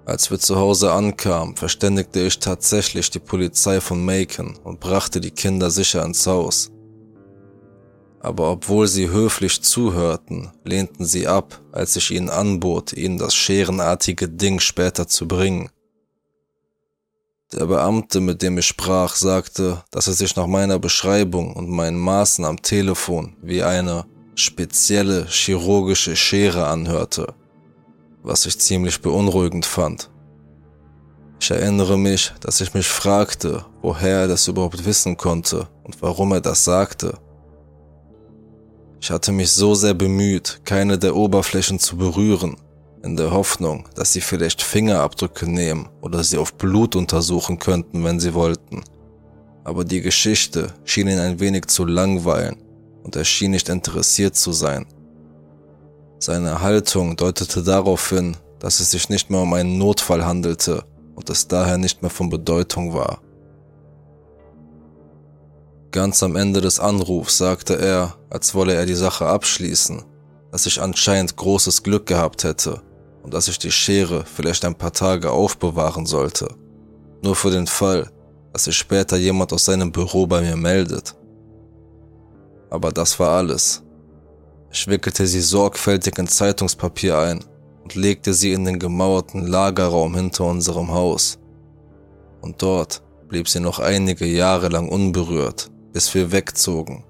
Als 0.05 0.31
wir 0.31 0.39
zu 0.39 0.57
Hause 0.57 0.93
ankamen, 0.93 1.57
verständigte 1.57 2.21
ich 2.21 2.39
tatsächlich 2.39 3.11
die 3.11 3.19
Polizei 3.19 3.79
von 3.81 4.03
Macon 4.03 4.59
und 4.65 4.81
brachte 4.81 5.21
die 5.21 5.33
Kinder 5.33 5.71
sicher 5.71 6.03
ins 6.03 6.27
Haus. 6.27 6.71
Aber 8.21 8.51
obwohl 8.51 8.89
sie 8.89 9.11
höflich 9.11 9.63
zuhörten, 9.63 10.51
lehnten 10.65 11.05
sie 11.05 11.29
ab, 11.29 11.61
als 11.73 11.95
ich 11.97 12.11
ihnen 12.11 12.31
anbot, 12.31 12.95
ihnen 12.95 13.19
das 13.19 13.35
scherenartige 13.35 14.29
Ding 14.29 14.61
später 14.61 15.07
zu 15.07 15.29
bringen. 15.29 15.69
Der 17.53 17.67
Beamte, 17.67 18.21
mit 18.21 18.43
dem 18.43 18.59
ich 18.59 18.67
sprach, 18.67 19.17
sagte, 19.17 19.83
dass 19.91 20.07
er 20.07 20.13
sich 20.13 20.37
nach 20.37 20.47
meiner 20.47 20.79
Beschreibung 20.79 21.55
und 21.55 21.71
meinen 21.71 21.99
Maßen 21.99 22.45
am 22.45 22.61
Telefon 22.61 23.37
wie 23.43 23.63
eine 23.63 24.05
spezielle 24.35 25.27
chirurgische 25.29 26.15
Schere 26.15 26.67
anhörte 26.67 27.35
was 28.29 28.47
ich 28.47 28.59
ziemlich 28.59 29.01
beunruhigend 29.01 29.67
fand. 29.67 30.11
Ich 31.41 31.51
erinnere 31.51 31.99
mich, 31.99 32.33
dass 32.41 32.61
ich 32.61 32.75
mich 32.75 32.87
fragte, 32.87 33.65
woher 33.81 34.21
er 34.21 34.29
das 34.29 34.49
überhaupt 34.49 34.85
wissen 34.85 35.17
konnte 35.17 35.69
und 35.85 36.01
warum 36.03 36.33
er 36.33 36.41
das 36.41 36.65
sagte. 36.65 37.15
Ich 39.01 39.11
hatte 39.11 39.31
mich 39.31 39.53
so 39.53 39.75
sehr 39.75 39.95
bemüht, 39.95 40.61
keine 40.65 40.99
der 40.99 41.15
Oberflächen 41.15 41.79
zu 41.79 41.97
berühren, 41.97 42.57
in 43.03 43.17
der 43.17 43.31
Hoffnung, 43.31 43.89
dass 43.95 44.13
sie 44.13 44.21
vielleicht 44.21 44.63
Fingerabdrücke 44.63 45.49
nehmen 45.49 45.89
oder 46.01 46.25
sie 46.25 46.39
auf 46.39 46.55
Blut 46.55 46.97
untersuchen 46.97 47.59
könnten, 47.59 48.05
wenn 48.05 48.21
sie 48.21 48.35
wollten. 48.35 48.83
Aber 49.65 49.85
die 49.85 50.01
Geschichte 50.01 50.73
schien 50.85 51.09
ihn 51.09 51.19
ein 51.19 51.41
wenig 51.41 51.67
zu 51.67 51.85
langweilen 51.85 52.57
und 53.03 53.17
er 53.17 53.25
schien 53.25 53.53
nicht 53.53 53.69
interessiert 53.69 54.37
zu 54.37 54.53
sein. 54.53 54.87
Seine 56.19 56.61
Haltung 56.61 57.17
deutete 57.17 57.63
darauf 57.63 58.11
hin, 58.11 58.37
dass 58.59 58.81
es 58.81 58.91
sich 58.91 59.09
nicht 59.09 59.31
mehr 59.31 59.41
um 59.41 59.53
einen 59.53 59.79
Notfall 59.79 60.25
handelte 60.25 60.85
und 61.15 61.31
es 61.31 61.47
daher 61.47 61.79
nicht 61.79 62.03
mehr 62.03 62.11
von 62.11 62.29
Bedeutung 62.29 62.93
war. 62.93 63.21
Ganz 65.93 66.23
am 66.23 66.37
Ende 66.37 66.61
des 66.61 66.81
Anrufs 66.81 67.39
sagte 67.39 67.79
er, 67.79 68.17
als 68.31 68.55
wolle 68.55 68.75
er 68.75 68.85
die 68.85 68.95
Sache 68.95 69.27
abschließen, 69.27 70.03
dass 70.51 70.67
ich 70.67 70.81
anscheinend 70.81 71.37
großes 71.37 71.83
Glück 71.83 72.07
gehabt 72.07 72.45
hätte 72.45 72.83
und 73.29 73.35
dass 73.35 73.49
ich 73.49 73.59
die 73.59 73.71
Schere 73.71 74.25
vielleicht 74.25 74.65
ein 74.65 74.75
paar 74.75 74.95
Tage 74.95 75.31
aufbewahren 75.31 76.07
sollte. 76.07 76.49
Nur 77.23 77.37
für 77.37 77.51
den 77.51 77.67
Fall, 77.67 78.11
dass 78.55 78.65
sich 78.65 78.75
später 78.75 79.19
jemand 79.19 79.53
aus 79.53 79.67
seinem 79.67 79.93
Büro 79.93 80.27
bei 80.27 80.41
mir 80.41 80.57
meldet. 80.57 81.15
Aber 82.71 82.91
das 82.91 83.21
war 83.21 83.33
alles. 83.33 83.83
Ich 84.73 84.87
wickelte 84.87 85.27
sie 85.27 85.43
sorgfältig 85.43 86.17
in 86.17 86.27
Zeitungspapier 86.27 87.19
ein 87.19 87.45
und 87.83 87.97
legte 87.97 88.33
sie 88.33 88.55
in 88.55 88.65
den 88.65 88.79
gemauerten 88.79 89.47
Lagerraum 89.47 90.15
hinter 90.15 90.45
unserem 90.45 90.91
Haus. 90.91 91.39
Und 92.41 92.63
dort 92.63 93.03
blieb 93.29 93.47
sie 93.47 93.61
noch 93.61 93.79
einige 93.79 94.25
Jahre 94.25 94.69
lang 94.69 94.89
unberührt, 94.89 95.71
bis 95.93 96.15
wir 96.15 96.33
wegzogen 96.33 97.05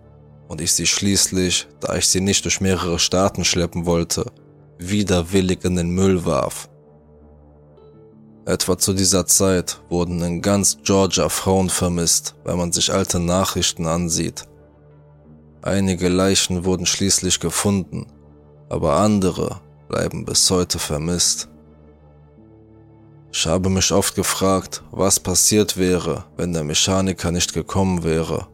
und 0.49 0.61
ich 0.61 0.73
sie 0.73 0.87
schließlich, 0.87 1.69
da 1.79 1.95
ich 1.95 2.09
sie 2.09 2.21
nicht 2.21 2.45
durch 2.45 2.61
mehrere 2.61 2.99
Staaten 2.99 3.45
schleppen 3.45 3.87
wollte, 3.87 4.33
widerwillig 4.79 5.65
in 5.65 5.77
den 5.77 5.91
Müll 5.91 6.25
warf. 6.25 6.69
Etwa 8.47 8.79
zu 8.79 8.95
dieser 8.95 9.27
Zeit 9.27 9.81
wurden 9.91 10.23
in 10.23 10.41
ganz 10.41 10.79
Georgia 10.83 11.29
Frauen 11.29 11.69
vermisst, 11.69 12.35
wenn 12.45 12.57
man 12.57 12.73
sich 12.73 12.93
alte 12.93 13.21
Nachrichten 13.21 13.87
ansieht. 13.87 14.47
Einige 15.61 16.09
Leichen 16.09 16.65
wurden 16.65 16.87
schließlich 16.87 17.41
gefunden, 17.41 18.07
aber 18.71 18.97
andere 18.97 19.61
bleiben 19.89 20.25
bis 20.25 20.51
heute 20.51 20.79
vermisst. 20.79 21.49
Ich 23.33 23.47
habe 23.47 23.69
mich 23.69 23.93
oft 23.93 24.15
gefragt, 24.15 24.83
was 24.91 25.21
passiert 25.21 25.77
wäre, 25.77 26.25
wenn 26.37 26.55
der 26.55 26.65
Mechaniker 26.65 27.31
nicht 27.31 27.53
gekommen 27.53 28.03
wäre. 28.03 28.47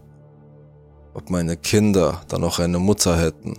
Ob 1.14 1.30
meine 1.30 1.56
Kinder 1.56 2.22
dann 2.28 2.40
noch 2.40 2.58
eine 2.58 2.80
Mutter 2.80 3.16
hätten. 3.16 3.56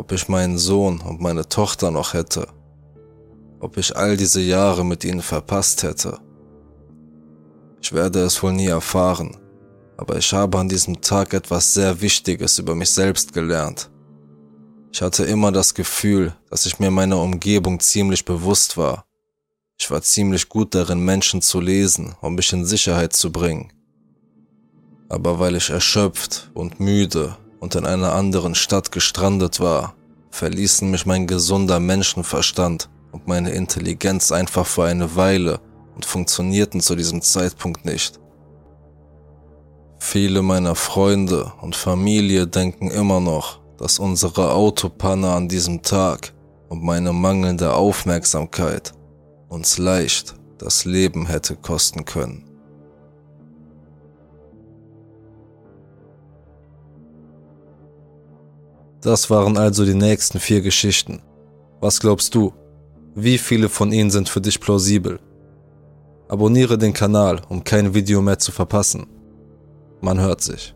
Ob 0.00 0.12
ich 0.12 0.28
meinen 0.28 0.56
Sohn 0.56 1.02
und 1.02 1.20
meine 1.20 1.46
Tochter 1.46 1.90
noch 1.90 2.14
hätte. 2.14 2.48
Ob 3.60 3.76
ich 3.76 3.94
all 3.94 4.16
diese 4.16 4.40
Jahre 4.40 4.82
mit 4.82 5.04
ihnen 5.04 5.20
verpasst 5.20 5.82
hätte. 5.82 6.18
Ich 7.82 7.92
werde 7.92 8.20
es 8.20 8.42
wohl 8.42 8.54
nie 8.54 8.68
erfahren, 8.68 9.36
aber 9.98 10.16
ich 10.16 10.32
habe 10.32 10.58
an 10.58 10.70
diesem 10.70 11.02
Tag 11.02 11.34
etwas 11.34 11.74
sehr 11.74 12.00
Wichtiges 12.00 12.58
über 12.58 12.74
mich 12.74 12.88
selbst 12.88 13.34
gelernt. 13.34 13.90
Ich 14.90 15.02
hatte 15.02 15.24
immer 15.24 15.52
das 15.52 15.74
Gefühl, 15.74 16.34
dass 16.48 16.64
ich 16.64 16.78
mir 16.78 16.90
meiner 16.90 17.20
Umgebung 17.20 17.78
ziemlich 17.78 18.24
bewusst 18.24 18.78
war. 18.78 19.04
Ich 19.78 19.90
war 19.90 20.00
ziemlich 20.00 20.48
gut 20.48 20.74
darin, 20.74 21.04
Menschen 21.04 21.42
zu 21.42 21.60
lesen, 21.60 22.14
um 22.22 22.36
mich 22.36 22.50
in 22.54 22.64
Sicherheit 22.64 23.12
zu 23.12 23.30
bringen. 23.30 23.70
Aber 25.10 25.38
weil 25.38 25.56
ich 25.56 25.68
erschöpft 25.68 26.50
und 26.54 26.80
müde 26.80 27.36
und 27.60 27.76
in 27.76 27.86
einer 27.86 28.14
anderen 28.14 28.54
Stadt 28.54 28.90
gestrandet 28.90 29.60
war, 29.60 29.94
verließen 30.30 30.90
mich 30.90 31.06
mein 31.06 31.26
gesunder 31.26 31.78
Menschenverstand 31.78 32.88
und 33.12 33.28
meine 33.28 33.50
Intelligenz 33.50 34.32
einfach 34.32 34.66
für 34.66 34.84
eine 34.84 35.14
Weile 35.14 35.60
und 35.94 36.04
funktionierten 36.04 36.80
zu 36.80 36.96
diesem 36.96 37.22
Zeitpunkt 37.22 37.84
nicht. 37.84 38.18
Viele 39.98 40.42
meiner 40.42 40.74
Freunde 40.74 41.52
und 41.60 41.76
Familie 41.76 42.46
denken 42.46 42.90
immer 42.90 43.20
noch, 43.20 43.60
dass 43.76 43.98
unsere 43.98 44.52
Autopanne 44.52 45.30
an 45.32 45.48
diesem 45.48 45.82
Tag 45.82 46.32
und 46.68 46.82
meine 46.82 47.12
mangelnde 47.12 47.74
Aufmerksamkeit 47.74 48.92
uns 49.48 49.78
leicht 49.78 50.34
das 50.58 50.84
Leben 50.84 51.26
hätte 51.26 51.56
kosten 51.56 52.04
können. 52.04 52.49
Das 59.00 59.30
waren 59.30 59.56
also 59.56 59.84
die 59.84 59.94
nächsten 59.94 60.38
vier 60.38 60.60
Geschichten. 60.60 61.22
Was 61.80 62.00
glaubst 62.00 62.34
du? 62.34 62.52
Wie 63.14 63.38
viele 63.38 63.68
von 63.68 63.92
ihnen 63.92 64.10
sind 64.10 64.28
für 64.28 64.40
dich 64.40 64.60
plausibel? 64.60 65.18
Abonniere 66.28 66.76
den 66.76 66.92
Kanal, 66.92 67.40
um 67.48 67.64
kein 67.64 67.94
Video 67.94 68.20
mehr 68.20 68.38
zu 68.38 68.52
verpassen. 68.52 69.06
Man 70.00 70.20
hört 70.20 70.42
sich. 70.42 70.74